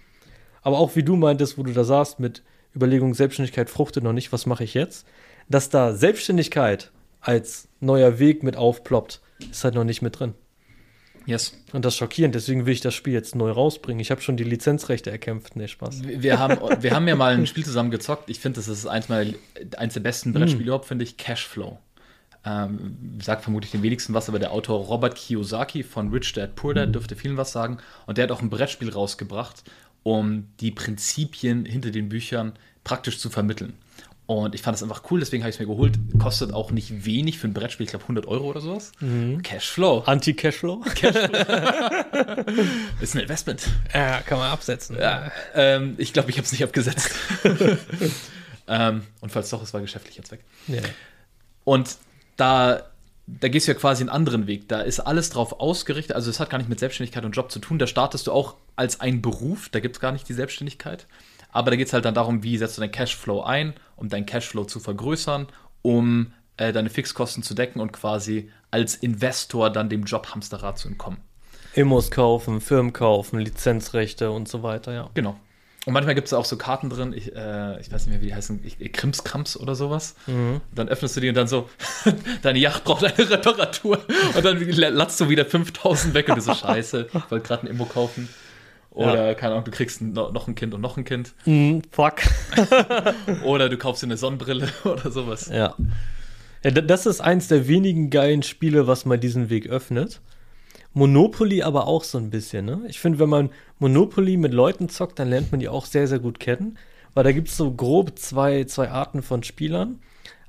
Aber 0.63 0.79
auch 0.79 0.97
wie 0.97 1.03
du 1.03 1.17
meintest, 1.17 1.57
wo 1.57 1.63
du 1.63 1.73
da 1.73 1.85
saßt 1.85 2.21
mit 2.21 2.43
Überlegung, 2.75 3.15
Selbstständigkeit 3.15 3.71
fruchtet 3.71 4.05
noch 4.05 4.13
nicht, 4.13 4.33
was 4.33 4.45
mache 4.45 4.65
ich 4.65 4.75
jetzt? 4.75 5.07
Dass 5.49 5.71
da 5.71 5.95
Selbstständigkeit 5.95 6.93
als 7.21 7.69
neuer 7.81 8.19
Weg 8.19 8.43
mit 8.43 8.57
aufploppt, 8.57 9.21
ist 9.51 9.65
halt 9.65 9.75
noch 9.75 9.85
nicht 9.85 10.03
mit 10.03 10.19
drin. 10.19 10.35
Yes. 11.29 11.53
Und 11.73 11.85
das 11.85 11.93
ist 11.93 11.99
schockierend, 11.99 12.35
deswegen 12.35 12.65
will 12.65 12.73
ich 12.73 12.81
das 12.81 12.95
Spiel 12.95 13.13
jetzt 13.13 13.35
neu 13.35 13.51
rausbringen. 13.51 14.01
Ich 14.01 14.11
habe 14.11 14.23
schon 14.23 14.39
die 14.39 14.45
Lizenzrechte 14.45 15.11
erkämpft. 15.11 15.57
Nee, 15.57 15.69
Spaß. 15.69 16.03
Wir 16.05 16.39
haben, 16.39 16.59
wir 16.83 16.95
haben 16.95 17.07
ja 17.07 17.17
mal 17.17 17.35
ein 17.35 17.47
Spiel 17.47 17.67
zusammen 17.67 17.91
gezockt. 17.91 18.31
Ich 18.31 18.41
finde, 18.41 18.57
das 18.57 18.69
ist 18.69 18.87
eins, 18.87 19.11
meiner, 19.11 19.35
eins 19.77 19.93
der 19.93 20.01
besten 20.01 20.33
Brettspiele 20.33 20.65
überhaupt, 20.65 20.87
finde 20.87 21.05
ich, 21.05 21.19
Cashflow. 21.19 21.79
Ähm, 22.47 22.97
sagt 23.21 23.43
vermutlich 23.43 23.73
den 23.73 23.83
wenigsten 23.83 24.15
was, 24.15 24.31
aber 24.31 24.39
der 24.39 24.53
Autor 24.53 24.87
Robert 24.87 25.17
Kiyosaki 25.17 25.83
von 25.83 26.09
Rich 26.09 26.33
Dad 26.33 26.55
Poor 26.55 26.73
Dad 26.73 26.95
dürfte 26.95 27.15
vielen 27.15 27.37
was 27.37 27.53
sagen. 27.53 27.77
Und 28.07 28.17
der 28.17 28.23
hat 28.23 28.33
auch 28.33 28.41
ein 28.41 28.49
Brettspiel 28.49 28.89
rausgebracht, 28.89 29.65
um 30.05 30.49
die 30.61 30.71
Prinzipien 30.71 31.67
hinter 31.67 31.91
den 31.91 32.09
Büchern 32.09 32.55
praktisch 32.85 33.19
zu 33.19 33.29
vermitteln. 33.29 33.75
Und 34.29 34.55
ich 34.55 34.61
fand 34.61 34.75
das 34.75 34.83
einfach 34.83 35.05
cool, 35.11 35.21
deswegen 35.21 35.43
habe 35.43 35.49
ich 35.49 35.57
es 35.57 35.59
mir 35.59 35.67
geholt. 35.67 35.99
Kostet 36.19 36.53
auch 36.53 36.71
nicht 36.71 37.07
wenig 37.07 37.39
für 37.39 37.49
ein 37.49 37.55
Brettspiel, 37.55 37.85
ich 37.85 37.91
glaube 37.91 38.05
100 38.05 38.27
Euro 38.27 38.45
oder 38.45 38.61
sowas. 38.61 38.93
Cashflow. 39.43 40.03
Anti-Cashflow? 40.05 40.85
Ist 43.01 43.15
ein 43.15 43.23
Investment. 43.23 43.67
ja, 43.95 44.21
kann 44.21 44.39
man 44.39 44.51
absetzen. 44.51 44.99
Ja, 45.01 45.33
ähm, 45.55 45.95
ich 45.97 46.13
glaube, 46.13 46.29
ich 46.29 46.37
habe 46.37 46.45
es 46.45 46.53
nicht 46.53 46.63
abgesetzt. 46.63 47.11
ähm, 48.69 49.05
und 49.23 49.33
falls 49.33 49.49
doch, 49.49 49.63
es 49.63 49.73
war 49.73 49.81
geschäftlich 49.81 50.19
jetzt 50.19 50.31
weg. 50.31 50.41
Ja. 50.67 50.83
Und 51.65 51.97
da, 52.37 52.83
da 53.27 53.49
gehst 53.49 53.67
du 53.67 53.73
ja 53.73 53.79
quasi 53.79 54.03
einen 54.03 54.11
anderen 54.11 54.47
Weg. 54.47 54.69
Da 54.69 54.83
ist 54.83 55.01
alles 55.01 55.31
drauf 55.31 55.59
ausgerichtet. 55.59 56.15
Also 56.15 56.29
es 56.29 56.39
hat 56.39 56.51
gar 56.51 56.59
nicht 56.59 56.69
mit 56.69 56.81
Selbstständigkeit 56.81 57.25
und 57.25 57.33
Job 57.33 57.51
zu 57.51 57.61
tun. 57.61 57.79
Da 57.79 57.87
startest 57.87 58.27
du 58.27 58.33
auch 58.33 58.57
als 58.77 59.01
ein 59.01 59.23
Beruf. 59.23 59.71
Da 59.71 59.81
gibt 59.81 59.97
es 59.97 60.01
gar 60.01 60.13
nicht 60.13 60.29
die 60.29 60.35
Selbstständigkeit. 60.35 61.07
Aber 61.51 61.71
da 61.71 61.77
geht 61.77 61.89
es 61.89 61.93
halt 61.93 62.05
dann 62.05 62.15
darum, 62.15 62.43
wie 62.43 62.57
setzt 62.59 62.77
du 62.77 62.81
deinen 62.81 62.93
Cashflow 62.93 63.43
ein, 63.43 63.75
um 63.97 64.09
deinen 64.09 64.27
Cashflow 64.27 64.65
zu 64.65 64.81
vergrößern, 64.81 65.47
um 65.83 66.33
äh, 66.57 66.73
deine 66.73 66.91
Fixkosten 66.91 67.43
zu 67.43 67.55
decken 67.55 67.81
und 67.81 67.93
quasi 67.93 68.51
als 68.71 68.95
Investor 68.95 69.71
dann 69.71 69.89
dem 69.89 70.05
Jobhamsterrad 70.05 70.79
zu 70.79 70.89
entkommen. 70.89 71.19
Immos 71.75 72.11
kaufen, 72.11 72.61
Firmen 72.61 72.93
kaufen, 72.93 73.39
Lizenzrechte 73.39 74.31
und 74.31 74.49
so 74.49 74.63
weiter, 74.63 74.93
ja. 74.93 75.11
Genau. 75.15 75.39
Und 75.87 75.95
manchmal 75.95 76.15
gibt 76.15 76.27
es 76.27 76.35
auch 76.35 76.45
so 76.45 76.59
Karten 76.59 76.91
drin, 76.91 77.15
ich, 77.15 77.35
äh, 77.35 77.81
ich 77.81 77.91
weiß 77.91 78.05
nicht 78.05 78.11
mehr, 78.11 78.21
wie 78.21 78.27
die 78.27 78.35
heißen, 78.35 78.61
ich, 78.63 78.93
Krimskrams 78.93 79.59
oder 79.59 79.75
sowas. 79.75 80.17
Dann 80.75 80.89
öffnest 80.89 81.17
du 81.17 81.21
die 81.21 81.31
und 81.31 81.35
dann 81.35 81.49
so, 81.49 81.71
deine 82.43 82.59
Yacht 82.59 82.85
braucht 82.85 83.05
eine 83.05 83.31
Reparatur. 83.31 83.99
Und 84.37 84.45
dann 84.45 84.61
latzt 84.61 85.19
du 85.21 85.31
wieder 85.31 85.47
5000 85.47 86.13
weg 86.13 86.29
und 86.29 86.37
du 86.37 86.41
so, 86.43 86.53
scheiße, 86.53 87.09
ich 87.11 87.31
wollte 87.31 87.47
gerade 87.47 87.63
ein 87.63 87.69
Immo 87.69 87.87
kaufen. 87.87 88.29
Oder, 88.91 89.35
keine 89.35 89.53
Ahnung, 89.53 89.65
du 89.65 89.71
kriegst 89.71 90.01
no- 90.03 90.31
noch 90.33 90.49
ein 90.49 90.55
Kind 90.55 90.75
und 90.75 90.81
noch 90.81 90.97
ein 90.97 91.05
Kind. 91.05 91.35
Mhm, 91.45 91.83
fuck. 91.91 92.15
Oder 93.45 93.69
du 93.69 93.77
kaufst 93.77 94.03
dir 94.03 94.07
eine 94.07 94.17
Sonnenbrille 94.17 94.69
oder 94.85 95.11
sowas. 95.11 95.49
Ja. 95.53 95.75
ja. 96.65 96.71
Das 96.71 97.07
ist 97.07 97.21
eins 97.21 97.49
der 97.49 97.69
wenigen 97.69 98.11
geilen 98.11 98.43
Spiele, 98.43 98.87
was 98.87 99.05
mal 99.05 99.19
diesen 99.19 99.51
Weg 99.51 99.69
öffnet. 99.69 100.21
Monopoly 100.95 101.63
aber 101.63 101.87
auch 101.87 102.03
so 102.03 102.19
ein 102.19 102.31
bisschen, 102.31 102.65
ne? 102.65 102.81
Ich 102.89 102.99
finde, 102.99 103.19
wenn 103.21 103.29
man 103.29 103.51
Monopoly 103.79 104.37
mit 104.37 104.53
Leuten 104.53 104.89
zockt, 104.89 105.19
dann 105.19 105.29
lernt 105.31 105.53
man 105.53 105.61
die 105.61 105.69
auch 105.69 105.85
sehr, 105.87 106.09
sehr 106.09 106.19
gut 106.19 106.41
kennen. 106.41 106.79
Weil 107.15 107.25
da 107.25 107.33
gibt 107.33 107.49
es 107.49 107.57
so 107.57 107.71
grob 107.73 108.19
zwei, 108.19 108.65
zwei 108.65 108.91
Arten 108.91 109.23
von 109.23 109.43
Spielern. 109.43 110.01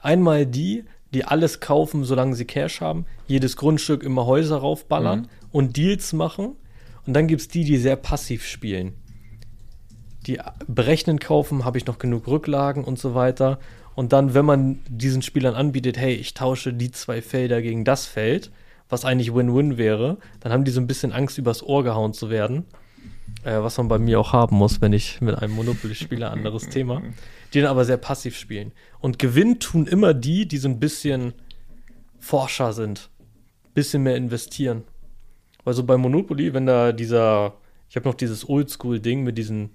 Einmal 0.01 0.45
die, 0.45 0.85
die 1.13 1.25
alles 1.25 1.59
kaufen, 1.59 2.03
solange 2.03 2.35
sie 2.35 2.45
Cash 2.45 2.81
haben, 2.81 3.05
jedes 3.27 3.57
Grundstück 3.57 4.01
immer 4.03 4.25
Häuser 4.25 4.57
raufballern 4.57 5.27
und 5.51 5.77
Deals 5.77 6.13
machen. 6.13 6.55
Und 7.09 7.13
dann 7.13 7.25
gibt 7.25 7.41
es 7.41 7.47
die, 7.47 7.63
die 7.63 7.77
sehr 7.77 7.95
passiv 7.95 8.45
spielen. 8.45 8.93
Die 10.27 10.39
berechnen 10.67 11.17
kaufen, 11.17 11.65
habe 11.65 11.79
ich 11.79 11.87
noch 11.87 11.97
genug 11.97 12.27
Rücklagen 12.27 12.83
und 12.83 12.99
so 12.99 13.15
weiter. 13.15 13.57
Und 13.95 14.13
dann, 14.13 14.35
wenn 14.35 14.45
man 14.45 14.77
diesen 14.87 15.23
Spielern 15.23 15.55
anbietet, 15.55 15.97
hey, 15.97 16.13
ich 16.13 16.35
tausche 16.35 16.71
die 16.71 16.91
zwei 16.91 17.23
Felder 17.23 17.63
gegen 17.63 17.83
das 17.83 18.05
Feld, 18.05 18.51
was 18.89 19.05
eigentlich 19.05 19.33
Win-Win 19.33 19.75
wäre, 19.75 20.17
dann 20.39 20.51
haben 20.51 20.65
die 20.65 20.71
so 20.71 20.79
ein 20.79 20.85
bisschen 20.85 21.11
Angst, 21.11 21.39
übers 21.39 21.63
Ohr 21.63 21.83
gehauen 21.83 22.13
zu 22.13 22.29
werden. 22.29 22.65
Äh, 23.43 23.59
was 23.59 23.79
man 23.79 23.87
bei 23.87 23.97
mir 23.97 24.19
auch 24.19 24.31
haben 24.31 24.57
muss, 24.57 24.79
wenn 24.79 24.93
ich 24.93 25.19
mit 25.19 25.33
einem 25.33 25.55
Monopoly 25.55 25.95
spiele, 25.95 26.29
anderes 26.29 26.69
Thema. 26.69 27.01
Die 27.55 27.61
dann 27.61 27.71
aber 27.71 27.85
sehr 27.85 27.97
passiv 27.97 28.37
spielen. 28.37 28.71
Und 28.99 29.17
Gewinn 29.17 29.59
tun 29.59 29.87
immer 29.87 30.13
die, 30.13 30.47
die 30.47 30.59
so 30.59 30.69
ein 30.69 30.79
bisschen 30.79 31.33
Forscher 32.19 32.71
sind. 32.71 33.09
Bisschen 33.73 34.03
mehr 34.03 34.15
investieren. 34.15 34.83
Weil 35.69 35.75
so 35.75 35.83
bei 35.83 35.97
Monopoly, 35.97 36.55
wenn 36.55 36.65
da 36.65 36.91
dieser, 36.91 37.53
ich 37.91 37.95
habe 37.95 38.09
noch 38.09 38.15
dieses 38.15 38.49
Oldschool-Ding 38.49 39.21
mit 39.21 39.37
diesem 39.37 39.69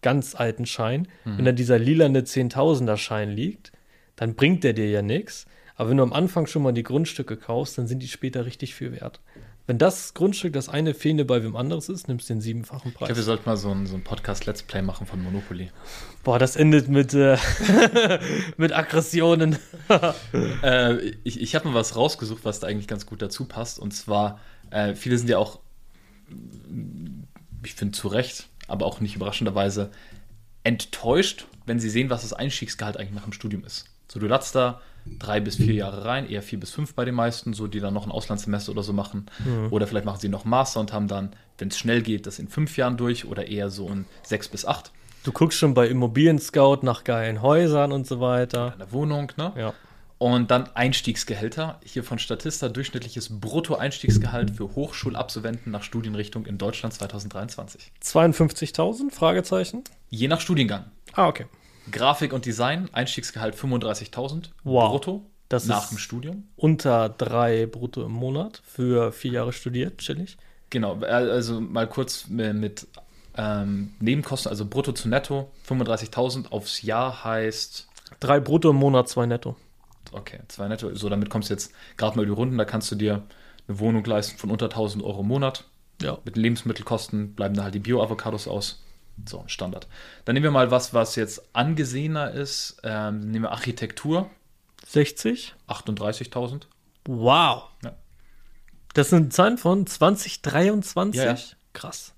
ganz 0.00 0.34
alten 0.34 0.64
Schein, 0.64 1.06
wenn 1.26 1.44
da 1.44 1.52
dieser 1.52 1.78
lilane 1.78 2.22
10.000er 2.22 2.96
Schein 2.96 3.28
liegt, 3.28 3.70
dann 4.16 4.36
bringt 4.36 4.64
der 4.64 4.72
dir 4.72 4.88
ja 4.88 5.02
nichts. 5.02 5.44
Aber 5.76 5.90
wenn 5.90 5.98
du 5.98 6.02
am 6.02 6.14
Anfang 6.14 6.46
schon 6.46 6.62
mal 6.62 6.72
die 6.72 6.82
Grundstücke 6.82 7.36
kaufst, 7.36 7.76
dann 7.76 7.86
sind 7.86 8.02
die 8.02 8.08
später 8.08 8.46
richtig 8.46 8.74
viel 8.74 8.92
wert. 8.92 9.20
Wenn 9.66 9.76
das 9.76 10.14
Grundstück 10.14 10.54
das 10.54 10.70
eine 10.70 10.94
fehlende 10.94 11.26
bei 11.26 11.42
wem 11.42 11.56
anderes 11.56 11.90
ist, 11.90 12.08
nimmst 12.08 12.30
du 12.30 12.34
den 12.34 12.40
siebenfachen 12.40 12.92
Ich 12.92 12.96
glaube, 12.96 13.10
wir 13.10 13.14
Preis. 13.14 13.24
sollten 13.26 13.48
mal 13.48 13.58
so 13.58 13.70
ein, 13.70 13.86
so 13.86 13.96
ein 13.96 14.02
Podcast-Let's 14.02 14.62
Play 14.62 14.80
machen 14.80 15.06
von 15.06 15.22
Monopoly. 15.22 15.70
Boah, 16.22 16.38
das 16.38 16.56
endet 16.56 16.88
mit, 16.88 17.12
äh, 17.12 17.36
mit 18.56 18.72
Aggressionen. 18.72 19.58
Äh, 20.62 21.10
ich 21.24 21.38
ich 21.38 21.54
habe 21.54 21.68
mal 21.68 21.74
was 21.74 21.96
rausgesucht, 21.96 22.46
was 22.46 22.60
da 22.60 22.66
eigentlich 22.66 22.88
ganz 22.88 23.04
gut 23.04 23.20
dazu 23.20 23.44
passt. 23.44 23.78
Und 23.78 23.92
zwar, 23.92 24.38
äh, 24.70 24.94
viele 24.94 25.18
sind 25.18 25.28
ja 25.28 25.38
auch, 25.38 25.60
ich 27.64 27.74
finde 27.74 27.92
zu 27.92 28.08
Recht, 28.08 28.48
aber 28.68 28.86
auch 28.86 29.00
nicht 29.00 29.16
überraschenderweise, 29.16 29.90
enttäuscht 30.62 31.46
wenn 31.66 31.78
sie 31.80 31.90
sehen, 31.90 32.10
was 32.10 32.22
das 32.22 32.32
Einstiegsgehalt 32.32 32.96
eigentlich 32.96 33.14
nach 33.14 33.24
dem 33.24 33.32
Studium 33.32 33.64
ist. 33.64 33.86
So, 34.10 34.20
du 34.20 34.26
latzt 34.26 34.54
da 34.54 34.80
drei 35.18 35.40
bis 35.40 35.56
vier 35.56 35.74
Jahre 35.74 36.04
rein, 36.04 36.28
eher 36.28 36.42
vier 36.42 36.60
bis 36.60 36.70
fünf 36.70 36.94
bei 36.94 37.04
den 37.04 37.14
meisten, 37.14 37.52
so 37.52 37.66
die 37.66 37.80
dann 37.80 37.94
noch 37.94 38.06
ein 38.06 38.12
Auslandssemester 38.12 38.72
oder 38.72 38.82
so 38.82 38.92
machen. 38.92 39.26
Oder 39.70 39.86
vielleicht 39.86 40.04
machen 40.04 40.20
sie 40.20 40.28
noch 40.28 40.44
Master 40.44 40.80
und 40.80 40.92
haben 40.92 41.08
dann, 41.08 41.30
wenn 41.58 41.68
es 41.68 41.78
schnell 41.78 42.02
geht, 42.02 42.26
das 42.26 42.38
in 42.38 42.48
fünf 42.48 42.76
Jahren 42.76 42.96
durch 42.96 43.24
oder 43.24 43.48
eher 43.48 43.70
so 43.70 43.88
in 43.88 44.04
sechs 44.22 44.48
bis 44.48 44.64
acht. 44.64 44.92
Du 45.24 45.32
guckst 45.32 45.58
schon 45.58 45.72
bei 45.72 45.88
Immobilien 45.88 46.38
Scout 46.38 46.80
nach 46.82 47.04
geilen 47.04 47.40
Häusern 47.40 47.92
und 47.92 48.06
so 48.06 48.20
weiter. 48.20 48.72
In 48.74 48.78
der 48.78 48.92
Wohnung, 48.92 49.32
ne? 49.36 49.52
Ja. 49.56 49.74
Und 50.18 50.50
dann 50.50 50.68
Einstiegsgehälter. 50.74 51.80
Hier 51.84 52.04
von 52.04 52.18
Statista 52.18 52.68
durchschnittliches 52.68 53.40
Brutto-Einstiegsgehalt 53.40 54.52
für 54.52 54.74
Hochschulabsolventen 54.74 55.72
nach 55.72 55.82
Studienrichtung 55.82 56.46
in 56.46 56.56
Deutschland 56.56 56.94
2023. 56.94 57.92
52.000? 58.02 59.10
Fragezeichen. 59.10 59.82
Je 60.10 60.28
nach 60.28 60.40
Studiengang. 60.40 60.84
Ah, 61.12 61.28
okay. 61.28 61.46
Grafik 61.90 62.32
und 62.32 62.46
Design, 62.46 62.88
Einstiegsgehalt 62.92 63.54
35.000 63.56 64.50
Wow. 64.62 64.90
brutto 64.90 65.26
Das 65.48 65.66
nach 65.66 65.88
dem 65.88 65.98
Studium. 65.98 66.48
Unter 66.56 67.08
drei 67.10 67.66
brutto 67.66 68.04
im 68.04 68.12
Monat 68.12 68.62
für 68.64 69.12
vier 69.12 69.32
Jahre 69.32 69.52
studiert, 69.52 69.98
chillig. 69.98 70.38
Genau, 70.70 71.00
äh, 71.02 71.06
also 71.06 71.60
mal 71.60 71.86
kurz 71.88 72.28
mit, 72.28 72.54
mit 72.54 72.86
ähm, 73.36 73.92
Nebenkosten, 74.00 74.48
also 74.48 74.64
brutto 74.64 74.92
zu 74.92 75.08
netto, 75.08 75.50
35.000 75.68 76.50
aufs 76.50 76.82
Jahr 76.82 77.24
heißt, 77.24 77.88
Drei 78.20 78.40
brutto 78.40 78.70
im 78.70 78.76
Monat, 78.76 79.08
zwei 79.08 79.26
netto. 79.26 79.56
Okay, 80.14 80.40
zwei 80.48 80.68
netto, 80.68 80.94
so 80.94 81.08
damit 81.08 81.30
kommst 81.30 81.50
du 81.50 81.54
jetzt 81.54 81.72
gerade 81.96 82.16
mal 82.16 82.22
über 82.24 82.34
die 82.34 82.38
Runden, 82.38 82.58
da 82.58 82.64
kannst 82.64 82.90
du 82.90 82.96
dir 82.96 83.22
eine 83.68 83.78
Wohnung 83.78 84.04
leisten 84.04 84.38
von 84.38 84.50
unter 84.50 84.66
1.000 84.66 85.02
Euro 85.02 85.20
im 85.20 85.28
Monat. 85.28 85.64
Ja. 86.02 86.18
Mit 86.24 86.36
Lebensmittelkosten 86.36 87.34
bleiben 87.34 87.54
da 87.54 87.64
halt 87.64 87.74
die 87.74 87.80
Bio-Avocados 87.80 88.48
aus. 88.48 88.82
So, 89.26 89.44
Standard. 89.46 89.86
Dann 90.24 90.34
nehmen 90.34 90.44
wir 90.44 90.50
mal 90.50 90.70
was, 90.70 90.92
was 90.92 91.14
jetzt 91.14 91.54
angesehener 91.54 92.32
ist. 92.32 92.80
Ähm, 92.82 93.20
nehmen 93.20 93.44
wir 93.44 93.52
Architektur, 93.52 94.28
60? 94.86 95.54
38.000. 95.68 96.62
Wow. 97.06 97.64
Ja. 97.84 97.94
Das 98.94 99.10
sind 99.10 99.32
Zahlen 99.32 99.58
von 99.58 99.86
2023? 99.86 101.22
Ja, 101.22 101.34
ja. 101.34 101.38
Krass. 101.72 102.12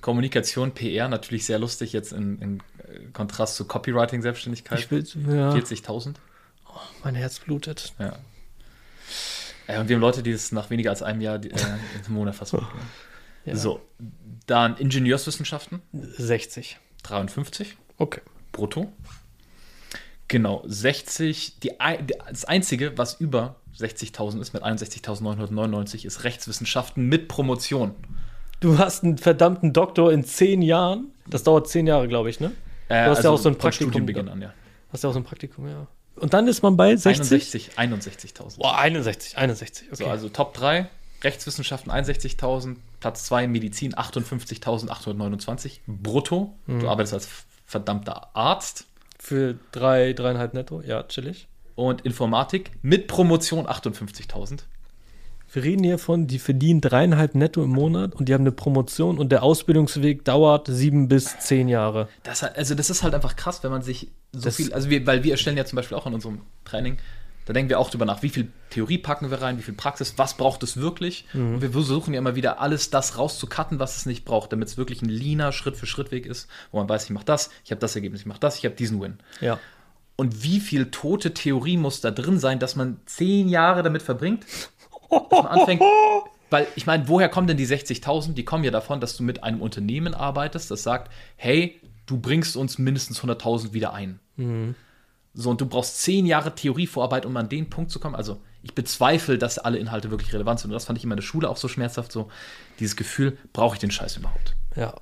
Kommunikation, 0.00 0.72
PR, 0.72 1.08
natürlich 1.08 1.46
sehr 1.46 1.58
lustig 1.58 1.92
jetzt 1.92 2.12
in, 2.12 2.40
in 2.40 2.62
Kontrast 3.12 3.56
zu 3.56 3.66
Copywriting-Selbstständigkeit. 3.66 4.80
Ich 4.80 4.90
will, 4.90 5.04
ja, 5.28 5.52
40.000. 5.52 6.14
mein 7.04 7.14
Herz 7.14 7.38
blutet. 7.38 7.92
Ja. 7.98 8.16
Äh, 9.66 9.78
und 9.80 9.88
wir 9.88 9.96
haben 9.96 10.00
Leute, 10.00 10.22
die 10.22 10.32
das 10.32 10.52
nach 10.52 10.70
weniger 10.70 10.90
als 10.90 11.02
einem 11.02 11.20
Jahr 11.20 11.38
die, 11.38 11.50
äh, 11.50 11.56
im 12.06 12.14
Monat 12.14 12.34
versuchen. 12.34 12.66
Ja. 13.44 13.56
So, 13.56 13.80
dann 14.46 14.76
Ingenieurswissenschaften, 14.76 15.82
60. 15.92 16.78
53 17.02 17.76
Okay. 17.98 18.20
brutto. 18.52 18.92
Genau, 20.28 20.62
60. 20.64 21.58
Die, 21.58 21.72
das 22.30 22.44
Einzige, 22.44 22.96
was 22.96 23.14
über 23.20 23.56
60.000 23.76 24.40
ist, 24.40 24.52
mit 24.52 24.62
61.999, 24.62 26.06
ist 26.06 26.22
Rechtswissenschaften 26.22 27.08
mit 27.08 27.26
Promotion. 27.26 27.96
Du 28.60 28.78
hast 28.78 29.02
einen 29.02 29.18
verdammten 29.18 29.72
Doktor 29.72 30.12
in 30.12 30.24
zehn 30.24 30.62
Jahren. 30.62 31.10
Das 31.26 31.42
dauert 31.42 31.66
zehn 31.68 31.88
Jahre, 31.88 32.06
glaube 32.06 32.30
ich, 32.30 32.38
ne? 32.38 32.52
Äh, 32.88 33.06
Du 33.06 33.10
hast 33.10 33.24
ja 33.24 33.30
auch 33.30 33.38
so 33.38 33.48
ein 33.48 33.58
Praktikum 33.58 33.90
Studienbeginn 33.90 34.28
an, 34.28 34.40
ja. 34.40 34.54
Hast 34.92 35.02
ja 35.02 35.10
auch 35.10 35.14
so 35.14 35.18
ein 35.18 35.24
Praktikum, 35.24 35.66
ja. 35.66 35.88
Und 36.16 36.34
dann 36.34 36.46
ist 36.46 36.62
man 36.62 36.76
bei 36.76 36.94
60? 36.94 37.78
61, 37.78 38.32
61.000. 38.36 38.58
Boah, 38.58 38.78
61, 38.78 39.36
61. 39.36 39.86
Okay. 39.88 39.96
So, 39.96 40.06
also 40.06 40.28
Top 40.28 40.54
3, 40.54 40.88
Rechtswissenschaften 41.22 41.90
61.000, 41.90 42.76
Platz 43.00 43.24
2 43.24 43.48
Medizin 43.48 43.94
58.829 43.94 45.80
brutto. 45.86 46.54
Mhm. 46.66 46.80
Du 46.80 46.88
arbeitest 46.88 47.14
als 47.14 47.28
verdammter 47.66 48.36
Arzt. 48.36 48.86
Für 49.18 49.56
drei, 49.70 50.12
dreieinhalb 50.12 50.52
netto? 50.52 50.82
Ja, 50.82 51.04
chillig. 51.04 51.46
Und 51.74 52.02
Informatik 52.02 52.72
mit 52.82 53.06
Promotion 53.06 53.66
58.000. 53.66 54.64
Wir 55.54 55.64
reden 55.64 55.84
hier 55.84 55.98
von, 55.98 56.26
die 56.26 56.38
verdienen 56.38 56.80
dreieinhalb 56.80 57.34
netto 57.34 57.62
im 57.62 57.70
Monat 57.70 58.14
und 58.14 58.26
die 58.28 58.32
haben 58.32 58.40
eine 58.40 58.52
Promotion 58.52 59.18
und 59.18 59.30
der 59.30 59.42
Ausbildungsweg 59.42 60.24
dauert 60.24 60.66
sieben 60.66 61.08
bis 61.08 61.38
zehn 61.40 61.68
Jahre. 61.68 62.08
Das, 62.22 62.42
also 62.42 62.74
das 62.74 62.88
ist 62.88 63.02
halt 63.02 63.14
einfach 63.14 63.36
krass, 63.36 63.62
wenn 63.62 63.70
man 63.70 63.82
sich 63.82 64.08
so 64.32 64.40
Das- 64.46 64.56
viel, 64.56 64.72
also 64.72 64.88
wir, 64.88 65.06
weil 65.06 65.22
wir 65.24 65.32
erstellen 65.32 65.58
ja 65.58 65.66
zum 65.66 65.76
Beispiel 65.76 65.96
auch 65.98 66.06
in 66.06 66.14
unserem 66.14 66.40
Training, 66.64 66.96
da 67.44 67.52
denken 67.52 67.68
wir 67.68 67.80
auch 67.80 67.90
drüber 67.90 68.06
nach, 68.06 68.22
wie 68.22 68.30
viel 68.30 68.50
Theorie 68.70 68.96
packen 68.96 69.30
wir 69.30 69.42
rein, 69.42 69.58
wie 69.58 69.62
viel 69.62 69.74
Praxis, 69.74 70.14
was 70.16 70.36
braucht 70.38 70.62
es 70.62 70.78
wirklich? 70.78 71.26
Mhm. 71.34 71.56
Und 71.56 71.60
wir 71.62 71.72
versuchen 71.72 72.14
ja 72.14 72.18
immer 72.20 72.34
wieder 72.34 72.60
alles 72.60 72.88
das 72.88 73.18
rauszucutten, 73.18 73.78
was 73.78 73.96
es 73.98 74.06
nicht 74.06 74.24
braucht, 74.24 74.52
damit 74.52 74.68
es 74.68 74.78
wirklich 74.78 75.02
ein 75.02 75.08
leaner 75.10 75.52
Schritt-für-Schritt-Weg 75.52 76.24
ist, 76.24 76.48
wo 76.70 76.78
man 76.78 76.88
weiß, 76.88 77.04
ich 77.04 77.10
mache 77.10 77.24
das, 77.26 77.50
ich 77.64 77.72
habe 77.72 77.80
das 77.80 77.94
Ergebnis, 77.94 78.20
ich 78.22 78.26
mache 78.26 78.40
das, 78.40 78.56
ich 78.56 78.64
habe 78.64 78.76
diesen 78.76 79.02
Win. 79.02 79.18
Ja. 79.42 79.58
Und 80.16 80.44
wie 80.44 80.60
viel 80.60 80.90
tote 80.90 81.34
Theorie 81.34 81.76
muss 81.76 82.00
da 82.00 82.10
drin 82.10 82.38
sein, 82.38 82.58
dass 82.58 82.76
man 82.76 83.00
zehn 83.06 83.48
Jahre 83.48 83.82
damit 83.82 84.02
verbringt, 84.02 84.46
dass 85.12 85.42
man 85.42 85.46
anfängt. 85.46 85.82
Weil 86.50 86.66
ich 86.76 86.86
meine, 86.86 87.08
woher 87.08 87.30
kommen 87.30 87.46
denn 87.46 87.56
die 87.56 87.66
60.000? 87.66 88.34
Die 88.34 88.44
kommen 88.44 88.62
ja 88.62 88.70
davon, 88.70 89.00
dass 89.00 89.16
du 89.16 89.22
mit 89.22 89.42
einem 89.42 89.62
Unternehmen 89.62 90.12
arbeitest, 90.12 90.70
das 90.70 90.82
sagt, 90.82 91.10
hey, 91.36 91.80
du 92.04 92.18
bringst 92.18 92.56
uns 92.56 92.78
mindestens 92.78 93.22
100.000 93.22 93.72
wieder 93.72 93.94
ein. 93.94 94.20
So, 95.34 95.48
und 95.48 95.60
du 95.62 95.66
brauchst 95.66 96.02
zehn 96.02 96.26
Jahre 96.26 96.54
Theorievorarbeit, 96.54 97.24
um 97.24 97.36
an 97.38 97.48
den 97.48 97.70
Punkt 97.70 97.90
zu 97.90 97.98
kommen. 98.00 98.14
Also, 98.14 98.42
ich 98.62 98.74
bezweifle, 98.74 99.38
dass 99.38 99.58
alle 99.58 99.78
Inhalte 99.78 100.10
wirklich 100.10 100.32
relevant 100.34 100.60
sind. 100.60 100.70
Und 100.70 100.74
das 100.74 100.84
fand 100.84 100.98
ich 100.98 101.04
in 101.04 101.10
der 101.10 101.22
Schule 101.22 101.48
auch 101.48 101.56
so 101.56 101.68
schmerzhaft, 101.68 102.12
so 102.12 102.30
dieses 102.78 102.96
Gefühl, 102.96 103.38
brauche 103.52 103.76
ich 103.76 103.80
den 103.80 103.90
Scheiß 103.90 104.18
überhaupt? 104.18 104.54
Ja. 104.76 104.94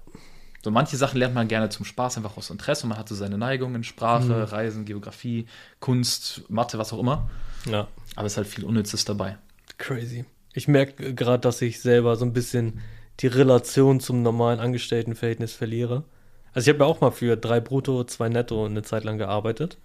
So 0.62 0.70
manche 0.70 0.96
Sachen 0.96 1.18
lernt 1.18 1.34
man 1.34 1.48
gerne 1.48 1.68
zum 1.70 1.84
Spaß, 1.84 2.18
einfach 2.18 2.36
aus 2.36 2.50
Interesse. 2.50 2.84
Und 2.84 2.90
man 2.90 2.98
hat 2.98 3.08
so 3.08 3.14
seine 3.14 3.38
Neigungen, 3.38 3.82
Sprache, 3.82 4.52
Reisen, 4.52 4.84
Geografie, 4.84 5.46
Kunst, 5.80 6.42
Mathe, 6.48 6.78
was 6.78 6.92
auch 6.92 6.98
immer. 6.98 7.28
Ja. 7.66 7.88
Aber 8.14 8.26
es 8.26 8.34
ist 8.34 8.36
halt 8.36 8.46
viel 8.46 8.64
Unnützes 8.64 9.04
dabei. 9.04 9.36
Crazy. 9.80 10.24
Ich 10.52 10.68
merke 10.68 11.14
gerade, 11.14 11.40
dass 11.40 11.60
ich 11.62 11.80
selber 11.80 12.14
so 12.14 12.24
ein 12.24 12.32
bisschen 12.32 12.80
die 13.20 13.26
Relation 13.26 13.98
zum 13.98 14.22
normalen 14.22 14.60
Angestelltenverhältnis 14.60 15.54
verliere. 15.54 16.04
Also 16.52 16.70
ich 16.70 16.74
habe 16.74 16.84
ja 16.84 16.90
auch 16.90 17.00
mal 17.00 17.10
für 17.10 17.36
drei 17.36 17.60
brutto, 17.60 18.04
zwei 18.04 18.28
netto 18.28 18.64
eine 18.64 18.82
Zeit 18.82 19.04
lang 19.04 19.18
gearbeitet. 19.18 19.78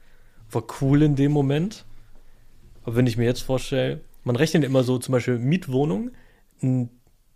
War 0.52 0.64
cool 0.82 1.02
in 1.02 1.16
dem 1.16 1.32
Moment. 1.32 1.86
Aber 2.84 2.96
wenn 2.96 3.08
ich 3.08 3.18
mir 3.18 3.26
jetzt 3.26 3.42
vorstelle, 3.42 4.02
man 4.24 4.36
rechnet 4.36 4.64
immer 4.64 4.84
so 4.84 4.98
zum 4.98 5.14
Beispiel 5.14 5.40
Mietwohnung, 5.40 6.12
ein 6.62 6.90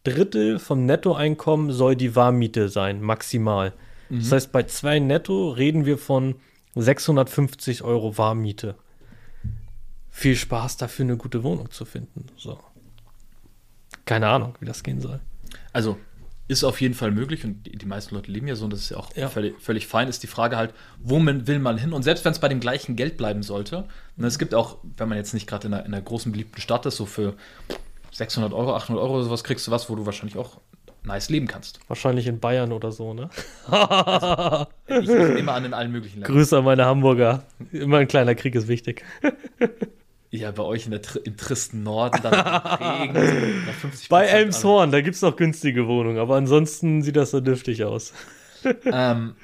Drittel 0.04 0.60
vom 0.60 0.86
Nettoeinkommen 0.86 1.72
soll 1.72 1.95
die 1.95 2.15
Warmmiete 2.15 2.69
sein, 2.69 3.02
maximal. 3.02 3.74
Das 4.10 4.32
heißt, 4.32 4.52
bei 4.52 4.63
zwei 4.63 5.00
netto 5.00 5.50
reden 5.50 5.86
wir 5.86 5.98
von 5.98 6.36
650 6.76 7.84
Euro 7.84 8.17
Warmmiete. 8.17 8.76
Viel 10.19 10.36
Spaß 10.36 10.75
dafür, 10.75 11.05
eine 11.05 11.15
gute 11.15 11.43
Wohnung 11.43 11.71
zu 11.71 11.86
finden. 11.86 12.25
So. 12.36 12.60
Keine 14.03 14.27
Ahnung, 14.27 14.53
wie 14.60 14.65
das 14.65 14.84
gehen 14.84 14.99
soll. 14.99 15.21
Also 15.71 15.97
ist 16.49 16.65
auf 16.65 16.82
jeden 16.82 16.93
Fall 16.93 17.12
möglich 17.12 17.45
und 17.45 17.63
die, 17.65 17.77
die 17.77 17.86
meisten 17.86 18.15
Leute 18.15 18.29
leben 18.29 18.45
ja 18.45 18.55
so 18.55 18.65
und 18.65 18.73
das 18.73 18.82
ist 18.82 18.89
ja 18.89 18.97
auch 18.97 19.15
Ja. 19.15 19.29
Völlig, 19.29 19.58
völlig 19.62 19.88
fein. 19.88 20.10
Ist 20.10 20.21
die 20.21 20.27
Frage 20.27 20.58
halt, 20.58 20.73
wo 21.01 21.19
man, 21.19 21.47
will 21.47 21.60
man 21.60 21.77
hin? 21.77 21.93
Und 21.93 22.03
selbst 22.03 22.25
wenn 22.25 22.34
es 22.34 22.39
bei 22.39 22.49
dem 22.49 22.60
gleichen 22.60 22.97
Geld 22.97 23.15
bleiben 23.15 23.43
sollte, 23.43 23.86
und 24.17 24.25
es 24.25 24.38
gibt 24.38 24.53
auch, 24.53 24.79
wenn 24.97 25.08
man 25.08 25.17
jetzt 25.17 25.34
nicht 25.34 25.47
gerade 25.47 25.67
in 25.67 25.73
einer, 25.73 25.86
in 25.86 25.93
einer 25.93 26.03
großen 26.03 26.34
beliebten 26.34 26.60
Stadt 26.60 26.86
ist, 26.86 26.97
so 26.97 27.05
für 27.05 27.36
600 28.12 28.51
Euro, 28.51 28.75
800 28.75 29.01
Euro 29.01 29.13
oder 29.13 29.23
sowas, 29.23 29.45
kriegst 29.45 29.67
du 29.67 29.71
was, 29.71 29.89
wo 29.89 29.95
du 29.95 30.05
wahrscheinlich 30.05 30.38
auch 30.38 30.60
nice 31.03 31.29
leben 31.29 31.47
kannst. 31.47 31.79
Wahrscheinlich 31.88 32.27
in 32.27 32.41
Bayern 32.41 32.73
oder 32.73 32.91
so, 32.91 33.13
ne? 33.13 33.29
Ich, 34.88 34.97
ich 34.97 35.08
nehme 35.08 35.53
an, 35.53 35.63
in 35.63 35.73
allen 35.73 35.93
möglichen 35.93 36.19
Ländern. 36.19 36.36
Grüße 36.36 36.58
an 36.58 36.65
meine 36.65 36.86
Hamburger. 36.86 37.43
Immer 37.71 37.99
ein 37.99 38.08
kleiner 38.10 38.36
Krieg 38.36 38.55
ist 38.55 38.67
wichtig. 38.67 39.05
Ja, 40.32 40.52
bei 40.52 40.62
euch 40.63 40.86
in 40.86 40.92
der, 40.92 41.02
im 41.24 41.38
tristen 41.38 41.82
Norden, 41.84 42.22
dann 42.22 42.34
Regen, 42.36 43.15
so 43.15 43.65
nach 43.68 43.74
50 43.74 44.10
Bei 44.10 44.26
Elmshorn, 44.26 44.92
da 44.92 45.02
gibt 45.02 45.15
es 45.15 45.22
noch 45.24 45.36
günstige 45.36 45.88
Wohnungen, 45.88 46.20
aber 46.20 46.36
ansonsten 46.36 47.02
sieht 47.02 47.15
das 47.15 47.32
so 47.32 47.39
dürftig 47.42 47.84
aus. 47.84 48.13
Ähm, 48.86 49.36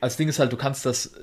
als 0.00 0.16
Ding 0.16 0.28
ist 0.28 0.38
halt, 0.38 0.52
du 0.52 0.56
kannst 0.56 0.86
das. 0.86 1.14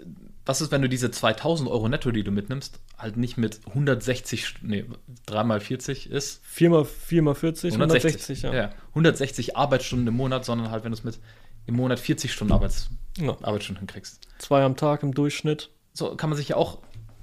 Was 0.45 0.59
ist, 0.59 0.71
wenn 0.71 0.81
du 0.81 0.89
diese 0.89 1.09
2000 1.09 1.69
Euro 1.69 1.87
netto, 1.87 2.11
die 2.11 2.23
du 2.23 2.31
mitnimmst, 2.31 2.79
halt 2.97 3.15
nicht 3.15 3.37
mit 3.37 3.61
160, 3.67 4.43
St- 4.43 4.55
nee, 4.61 4.83
3 5.25 5.43
mal 5.45 5.59
40 5.61 6.09
ist? 6.09 6.41
4 6.45 6.69
mal, 6.69 6.83
4 6.85 7.21
mal 7.21 7.33
40, 7.35 7.73
160, 7.73 8.41
ja. 8.41 8.53
ja. 8.53 8.69
160 8.89 9.55
Arbeitsstunden 9.55 10.07
im 10.09 10.13
Monat, 10.15 10.43
sondern 10.45 10.69
halt, 10.69 10.83
wenn 10.83 10.91
du 10.91 10.97
es 10.97 11.03
mit 11.05 11.17
im 11.65 11.75
Monat 11.75 11.99
40 11.99 12.31
Stunden 12.31 12.51
Arbeits, 12.53 12.89
Ja. 13.17 13.37
Arbeitsstunden 13.41 13.79
hinkriegst. 13.79 14.19
Zwei 14.37 14.63
am 14.63 14.75
Tag 14.75 15.01
im 15.03 15.13
Durchschnitt. 15.13 15.69
So 15.93 16.15
kann 16.15 16.29
man 16.29 16.35
sich 16.37 16.49
ja 16.49 16.55
auch 16.57 16.79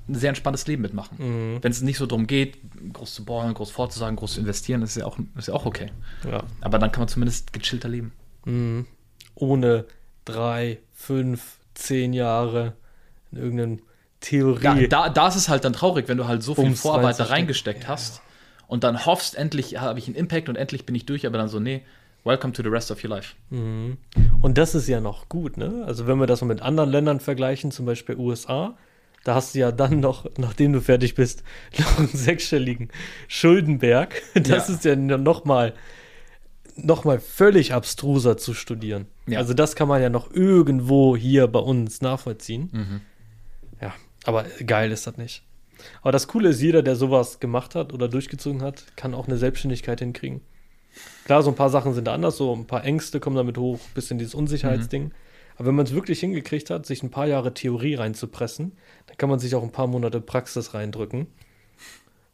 ein 0.08 0.14
sehr 0.14 0.28
entspanntes 0.28 0.66
Leben 0.66 0.82
mitmachen. 0.82 1.16
Mhm. 1.18 1.58
Wenn 1.62 1.72
es 1.72 1.80
nicht 1.80 1.98
so 1.98 2.06
darum 2.06 2.26
geht, 2.26 2.58
groß 2.92 3.14
zu 3.14 3.24
bauen, 3.24 3.54
groß 3.54 3.70
vorzusagen, 3.70 4.16
groß 4.16 4.34
zu 4.34 4.40
investieren, 4.40 4.82
ist 4.82 4.96
ja 4.96 5.06
auch, 5.06 5.18
ist 5.36 5.48
ja 5.48 5.54
auch 5.54 5.64
okay. 5.64 5.90
Ja. 6.30 6.44
Aber 6.60 6.78
dann 6.78 6.92
kann 6.92 7.00
man 7.00 7.08
zumindest 7.08 7.52
gechillter 7.52 7.88
leben. 7.88 8.12
Mhm. 8.44 8.86
Ohne 9.34 9.86
drei, 10.24 10.78
fünf, 10.92 11.58
zehn 11.74 12.12
Jahre 12.12 12.74
in 13.32 13.38
irgendeinem 13.38 13.78
Theorie. 14.20 14.88
Da, 14.88 15.04
da, 15.04 15.08
da 15.08 15.28
ist 15.28 15.36
es 15.36 15.48
halt 15.48 15.64
dann 15.64 15.72
traurig, 15.72 16.08
wenn 16.08 16.18
du 16.18 16.26
halt 16.26 16.42
so 16.42 16.54
viel 16.54 16.64
Bums 16.64 16.80
Vorarbeit 16.80 17.18
da 17.18 17.24
reingesteckt 17.24 17.88
hast 17.88 18.20
und 18.66 18.84
dann 18.84 19.06
hoffst, 19.06 19.36
endlich 19.36 19.80
habe 19.80 19.98
ich 19.98 20.06
einen 20.06 20.16
Impact 20.16 20.48
und 20.48 20.56
endlich 20.56 20.86
bin 20.86 20.94
ich 20.94 21.06
durch, 21.06 21.26
aber 21.26 21.38
dann 21.38 21.48
so, 21.48 21.60
nee, 21.60 21.82
welcome 22.24 22.52
to 22.52 22.62
the 22.62 22.68
rest 22.68 22.90
of 22.90 23.02
your 23.04 23.10
life. 23.10 23.34
Mhm. 23.50 23.98
Und 24.40 24.58
das 24.58 24.74
ist 24.74 24.88
ja 24.88 25.00
noch 25.00 25.28
gut, 25.28 25.56
ne? 25.56 25.84
Also 25.86 26.06
wenn 26.06 26.18
wir 26.18 26.26
das 26.26 26.40
mal 26.40 26.48
mit 26.48 26.62
anderen 26.62 26.90
Ländern 26.90 27.20
vergleichen, 27.20 27.70
zum 27.70 27.86
Beispiel 27.86 28.16
USA, 28.16 28.76
da 29.24 29.34
hast 29.34 29.54
du 29.54 29.58
ja 29.58 29.72
dann 29.72 30.00
noch, 30.00 30.26
nachdem 30.38 30.72
du 30.72 30.80
fertig 30.80 31.14
bist, 31.14 31.42
noch 31.78 31.98
einen 31.98 32.08
sechsstelligen 32.08 32.88
Schuldenberg. 33.28 34.22
Das 34.34 34.68
Ja. 34.68 34.74
ist 34.74 34.84
ja 34.84 34.96
noch 34.96 35.44
mal, 35.44 35.74
noch 36.76 37.04
mal 37.04 37.18
völlig 37.20 37.72
abstruser 37.72 38.36
zu 38.36 38.54
studieren. 38.54 39.06
Ja. 39.26 39.38
Also 39.38 39.54
das 39.54 39.76
kann 39.76 39.88
man 39.88 40.02
ja 40.02 40.10
noch 40.10 40.30
irgendwo 40.32 41.16
hier 41.16 41.46
bei 41.46 41.60
uns 41.60 42.00
nachvollziehen. 42.00 42.68
Mhm. 42.72 43.00
Ja, 43.80 43.94
aber 44.24 44.44
geil 44.66 44.92
ist 44.92 45.06
das 45.06 45.16
nicht. 45.16 45.42
Aber 46.02 46.12
das 46.12 46.28
Coole 46.28 46.50
ist, 46.50 46.60
jeder, 46.62 46.82
der 46.82 46.96
sowas 46.96 47.40
gemacht 47.40 47.74
hat 47.74 47.92
oder 47.92 48.08
durchgezogen 48.08 48.62
hat, 48.62 48.84
kann 48.96 49.12
auch 49.14 49.26
eine 49.26 49.36
Selbstständigkeit 49.36 50.00
hinkriegen. 50.00 50.40
Klar, 51.24 51.42
so 51.42 51.50
ein 51.50 51.56
paar 51.56 51.70
Sachen 51.70 51.92
sind 51.94 52.08
anders, 52.08 52.36
so 52.36 52.54
ein 52.54 52.66
paar 52.66 52.84
Ängste 52.84 53.18
kommen 53.20 53.36
damit 53.36 53.58
hoch, 53.58 53.80
bisschen 53.94 54.18
dieses 54.18 54.34
Unsicherheitsding. 54.34 55.10
Aber 55.56 55.66
wenn 55.66 55.74
man 55.74 55.86
es 55.86 55.94
wirklich 55.94 56.20
hingekriegt 56.20 56.70
hat, 56.70 56.86
sich 56.86 57.02
ein 57.02 57.10
paar 57.10 57.26
Jahre 57.26 57.54
Theorie 57.54 57.94
reinzupressen, 57.94 58.72
dann 59.06 59.16
kann 59.16 59.28
man 59.28 59.38
sich 59.38 59.54
auch 59.54 59.62
ein 59.62 59.72
paar 59.72 59.86
Monate 59.86 60.20
Praxis 60.20 60.74
reindrücken. 60.74 61.26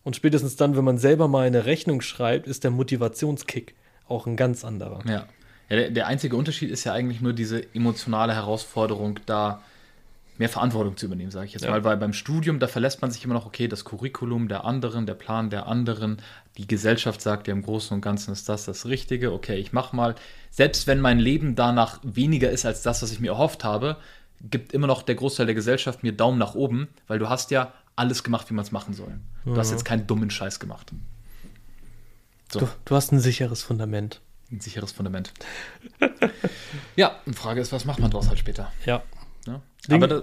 Und 0.02 0.16
spätestens 0.16 0.56
dann, 0.56 0.76
wenn 0.76 0.84
man 0.84 0.98
selber 0.98 1.28
mal 1.28 1.46
eine 1.46 1.66
Rechnung 1.66 2.00
schreibt, 2.00 2.46
ist 2.46 2.64
der 2.64 2.70
Motivationskick 2.70 3.74
auch 4.08 4.26
ein 4.26 4.36
ganz 4.36 4.64
anderer. 4.64 5.00
Ja. 5.06 5.26
ja 5.68 5.76
der, 5.76 5.90
der 5.90 6.06
einzige 6.06 6.36
Unterschied 6.36 6.70
ist 6.70 6.84
ja 6.84 6.92
eigentlich 6.92 7.20
nur 7.20 7.34
diese 7.34 7.62
emotionale 7.74 8.34
Herausforderung, 8.34 9.20
da 9.26 9.62
mehr 10.40 10.48
Verantwortung 10.48 10.96
zu 10.96 11.04
übernehmen, 11.04 11.30
sage 11.30 11.46
ich 11.46 11.52
jetzt 11.52 11.64
Ja. 11.64 11.70
mal. 11.70 11.84
Weil 11.84 11.98
beim 11.98 12.14
Studium, 12.14 12.58
da 12.60 12.66
verlässt 12.66 13.02
man 13.02 13.10
sich 13.10 13.22
immer 13.22 13.34
noch, 13.34 13.44
okay, 13.44 13.68
das 13.68 13.84
Curriculum 13.84 14.48
der 14.48 14.64
anderen, 14.64 15.04
der 15.04 15.12
Plan 15.12 15.50
der 15.50 15.66
anderen, 15.66 16.22
die 16.56 16.66
Gesellschaft 16.66 17.20
sagt 17.20 17.46
ja 17.46 17.52
im 17.52 17.60
Großen 17.62 17.94
und 17.94 18.00
Ganzen 18.00 18.32
ist 18.32 18.48
das 18.48 18.64
das 18.64 18.86
Richtige, 18.86 19.32
okay, 19.34 19.56
ich 19.56 19.74
mach 19.74 19.92
mal. 19.92 20.14
Selbst 20.50 20.86
wenn 20.86 20.98
mein 20.98 21.18
Leben 21.18 21.56
danach 21.56 22.00
weniger 22.02 22.50
ist 22.50 22.64
als 22.64 22.80
das, 22.82 23.02
was 23.02 23.12
ich 23.12 23.20
mir 23.20 23.32
erhofft 23.32 23.64
habe, 23.64 23.98
gibt 24.40 24.72
immer 24.72 24.86
noch 24.86 25.02
der 25.02 25.14
Großteil 25.14 25.44
der 25.44 25.54
Gesellschaft 25.54 26.02
mir 26.02 26.12
Daumen 26.12 26.38
nach 26.38 26.54
oben, 26.54 26.88
weil 27.06 27.18
du 27.18 27.28
hast 27.28 27.50
ja 27.50 27.74
alles 27.94 28.24
gemacht, 28.24 28.48
wie 28.48 28.54
man 28.54 28.64
es 28.64 28.72
machen 28.72 28.94
soll. 28.94 29.20
Du 29.44 29.56
hast 29.58 29.70
jetzt 29.70 29.84
keinen 29.84 30.06
dummen 30.06 30.30
Scheiß 30.30 30.58
gemacht. 30.58 30.90
So. 32.50 32.60
Du, 32.60 32.68
du 32.86 32.96
hast 32.96 33.12
ein 33.12 33.20
sicheres 33.20 33.62
Fundament. 33.62 34.22
Ein 34.50 34.60
sicheres 34.60 34.90
Fundament. 34.92 35.34
ja, 36.96 37.16
und 37.26 37.34
Frage 37.34 37.60
ist, 37.60 37.72
was 37.72 37.84
macht 37.84 37.98
man 38.00 38.10
daraus 38.10 38.28
halt 38.28 38.38
später? 38.38 38.72
Ja. 38.86 39.02
Ding- 39.90 40.00
da, 40.08 40.22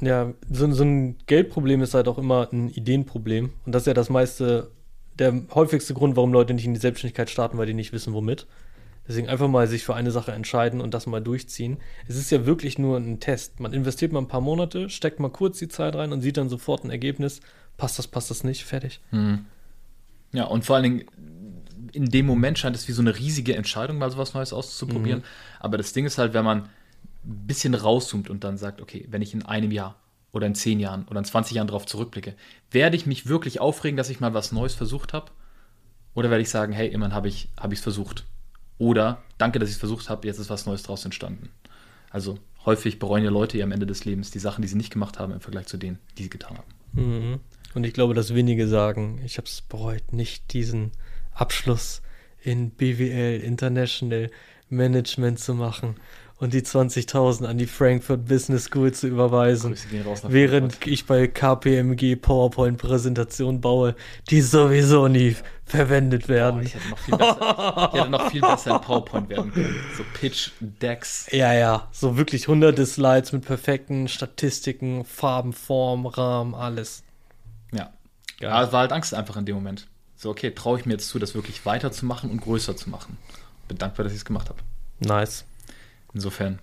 Ja, 0.00 0.32
so, 0.50 0.70
so 0.72 0.84
ein 0.84 1.16
Geldproblem 1.26 1.82
ist 1.82 1.94
halt 1.94 2.08
auch 2.08 2.18
immer 2.18 2.48
ein 2.52 2.68
Ideenproblem. 2.68 3.50
Und 3.66 3.74
das 3.74 3.82
ist 3.82 3.86
ja 3.86 3.94
das 3.94 4.10
meiste, 4.10 4.70
der 5.18 5.34
häufigste 5.54 5.94
Grund, 5.94 6.16
warum 6.16 6.32
Leute 6.32 6.54
nicht 6.54 6.64
in 6.64 6.74
die 6.74 6.80
Selbstständigkeit 6.80 7.28
starten, 7.30 7.58
weil 7.58 7.66
die 7.66 7.74
nicht 7.74 7.92
wissen, 7.92 8.12
womit. 8.14 8.46
Deswegen 9.08 9.28
einfach 9.28 9.48
mal 9.48 9.66
sich 9.66 9.84
für 9.84 9.94
eine 9.94 10.10
Sache 10.10 10.32
entscheiden 10.32 10.80
und 10.82 10.92
das 10.92 11.06
mal 11.06 11.20
durchziehen. 11.20 11.78
Es 12.06 12.16
ist 12.16 12.30
ja 12.30 12.44
wirklich 12.44 12.78
nur 12.78 12.98
ein 12.98 13.20
Test. 13.20 13.58
Man 13.58 13.72
investiert 13.72 14.12
mal 14.12 14.20
ein 14.20 14.28
paar 14.28 14.42
Monate, 14.42 14.90
steckt 14.90 15.18
mal 15.18 15.30
kurz 15.30 15.58
die 15.58 15.68
Zeit 15.68 15.96
rein 15.96 16.12
und 16.12 16.20
sieht 16.20 16.36
dann 16.36 16.48
sofort 16.50 16.84
ein 16.84 16.90
Ergebnis. 16.90 17.40
Passt 17.78 17.98
das, 17.98 18.06
passt 18.06 18.30
das 18.30 18.44
nicht, 18.44 18.64
fertig. 18.64 19.00
ja, 20.32 20.44
und 20.44 20.64
vor 20.64 20.76
allen 20.76 20.82
Dingen, 20.82 21.04
in 21.92 22.04
dem 22.10 22.26
Moment 22.26 22.58
scheint 22.58 22.76
es 22.76 22.86
wie 22.86 22.92
so 22.92 23.00
eine 23.00 23.18
riesige 23.18 23.56
Entscheidung, 23.56 23.96
mal 23.98 24.10
sowas 24.10 24.34
Neues 24.34 24.52
auszuprobieren. 24.52 25.24
Aber 25.58 25.78
das 25.78 25.94
Ding 25.94 26.04
ist 26.04 26.18
halt, 26.18 26.34
wenn 26.34 26.44
man 26.44 26.68
ein 27.28 27.46
bisschen 27.46 27.74
rauszoomt 27.74 28.30
und 28.30 28.42
dann 28.42 28.56
sagt, 28.56 28.80
okay, 28.80 29.06
wenn 29.10 29.22
ich 29.22 29.34
in 29.34 29.44
einem 29.44 29.70
Jahr 29.70 29.96
oder 30.32 30.46
in 30.46 30.54
zehn 30.54 30.80
Jahren 30.80 31.06
oder 31.08 31.18
in 31.18 31.24
20 31.24 31.56
Jahren 31.56 31.68
darauf 31.68 31.86
zurückblicke, 31.86 32.34
werde 32.70 32.96
ich 32.96 33.06
mich 33.06 33.28
wirklich 33.28 33.60
aufregen, 33.60 33.96
dass 33.96 34.10
ich 34.10 34.20
mal 34.20 34.34
was 34.34 34.52
Neues 34.52 34.74
versucht 34.74 35.12
habe? 35.12 35.30
Oder 36.14 36.30
werde 36.30 36.42
ich 36.42 36.50
sagen, 36.50 36.72
hey, 36.72 36.88
immerhin 36.88 37.14
habe 37.14 37.28
ich 37.28 37.50
es 37.70 37.80
versucht? 37.80 38.24
Oder 38.78 39.22
danke, 39.36 39.58
dass 39.58 39.68
ich 39.68 39.74
es 39.74 39.80
versucht 39.80 40.08
habe, 40.08 40.26
jetzt 40.26 40.38
ist 40.38 40.50
was 40.50 40.66
Neues 40.66 40.82
draus 40.82 41.04
entstanden. 41.04 41.50
Also 42.10 42.38
häufig 42.64 42.98
bereuen 42.98 43.24
ja 43.24 43.30
Leute 43.30 43.58
ja 43.58 43.64
am 43.64 43.72
Ende 43.72 43.86
des 43.86 44.04
Lebens 44.04 44.30
die 44.30 44.38
Sachen, 44.38 44.62
die 44.62 44.68
sie 44.68 44.76
nicht 44.76 44.92
gemacht 44.92 45.18
haben, 45.18 45.32
im 45.32 45.40
Vergleich 45.40 45.66
zu 45.66 45.76
denen, 45.76 45.98
die 46.16 46.24
sie 46.24 46.30
getan 46.30 46.56
haben. 46.56 46.72
Mhm. 46.92 47.40
Und 47.74 47.84
ich 47.84 47.92
glaube, 47.92 48.14
dass 48.14 48.34
wenige 48.34 48.66
sagen, 48.66 49.20
ich 49.24 49.36
habe 49.36 49.46
es 49.46 49.60
bereut, 49.60 50.12
nicht 50.12 50.52
diesen 50.52 50.92
Abschluss 51.32 52.02
in 52.40 52.70
BWL 52.70 53.40
International 53.40 54.30
Management 54.70 55.38
zu 55.38 55.54
machen 55.54 55.96
und 56.38 56.52
die 56.54 56.62
20.000 56.62 57.44
an 57.46 57.58
die 57.58 57.66
Frankfurt 57.66 58.26
Business 58.26 58.64
School 58.64 58.92
zu 58.92 59.08
überweisen. 59.08 59.76
Während 60.28 60.86
ich 60.86 61.04
bei 61.06 61.26
KPMG 61.26 62.16
PowerPoint-Präsentationen 62.16 63.60
baue, 63.60 63.94
die 64.30 64.40
sowieso 64.40 65.08
nie 65.08 65.36
verwendet 65.64 66.24
Oh, 66.26 66.28
werden. 66.28 66.62
ich, 66.62 66.74
hätte 66.74 66.88
noch 66.88 66.98
viel 66.98 67.16
besser, 67.16 67.90
ich 67.92 68.00
hätte 68.00 68.10
noch 68.10 68.30
viel 68.30 68.40
besser 68.40 68.74
in 68.76 68.80
PowerPoint 68.80 69.28
werden 69.28 69.52
können. 69.52 69.76
So 69.96 70.04
Pitch, 70.14 70.50
Decks. 70.60 71.26
ja, 71.32 71.52
ja, 71.52 71.88
so 71.92 72.16
wirklich 72.16 72.48
hunderte 72.48 72.86
Slides 72.86 73.32
mit 73.32 73.44
perfekten 73.44 74.08
Statistiken, 74.08 75.04
Farben, 75.04 75.52
Form, 75.52 76.06
Rahmen, 76.06 76.54
alles. 76.54 77.02
Ja. 77.72 77.90
Geil. 78.40 78.64
Es 78.64 78.72
war 78.72 78.80
halt 78.80 78.92
Angst 78.92 79.12
einfach 79.12 79.36
in 79.36 79.44
dem 79.44 79.56
Moment. 79.56 79.88
So, 80.16 80.30
okay, 80.30 80.52
traue 80.52 80.78
ich 80.78 80.86
mir 80.86 80.94
jetzt 80.94 81.08
zu, 81.08 81.18
das 81.18 81.34
wirklich 81.34 81.66
weiterzumachen 81.66 82.30
und 82.30 82.40
größer 82.40 82.76
zu 82.76 82.88
machen. 82.90 83.18
Bin 83.66 83.78
dankbar, 83.78 84.04
dass 84.04 84.12
ich 84.12 84.18
es 84.20 84.24
gemacht 84.24 84.48
habe. 84.48 84.58
Nice. 85.00 85.44
Insofern, 86.14 86.58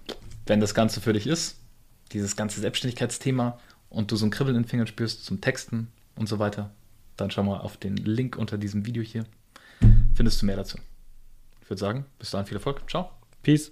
wenn 0.45 0.59
das 0.59 0.73
Ganze 0.73 1.01
für 1.01 1.13
dich 1.13 1.27
ist, 1.27 1.57
dieses 2.11 2.35
ganze 2.35 2.61
Selbstständigkeitsthema 2.61 3.59
und 3.89 4.11
du 4.11 4.15
so 4.15 4.25
ein 4.25 4.31
Kribbeln 4.31 4.55
in 4.55 4.63
den 4.63 4.69
Fingern 4.69 4.87
spürst 4.87 5.25
zum 5.25 5.41
Texten 5.41 5.91
und 6.15 6.27
so 6.27 6.39
weiter, 6.39 6.71
dann 7.17 7.31
schau 7.31 7.43
mal 7.43 7.59
auf 7.59 7.77
den 7.77 7.97
Link 7.97 8.37
unter 8.37 8.57
diesem 8.57 8.85
Video 8.85 9.03
hier. 9.03 9.25
Findest 10.15 10.41
du 10.41 10.45
mehr 10.45 10.57
dazu. 10.57 10.77
Ich 11.61 11.69
würde 11.69 11.79
sagen, 11.79 12.05
bis 12.19 12.31
dahin 12.31 12.45
viel 12.45 12.57
Erfolg. 12.57 12.89
Ciao. 12.89 13.09
Peace. 13.41 13.71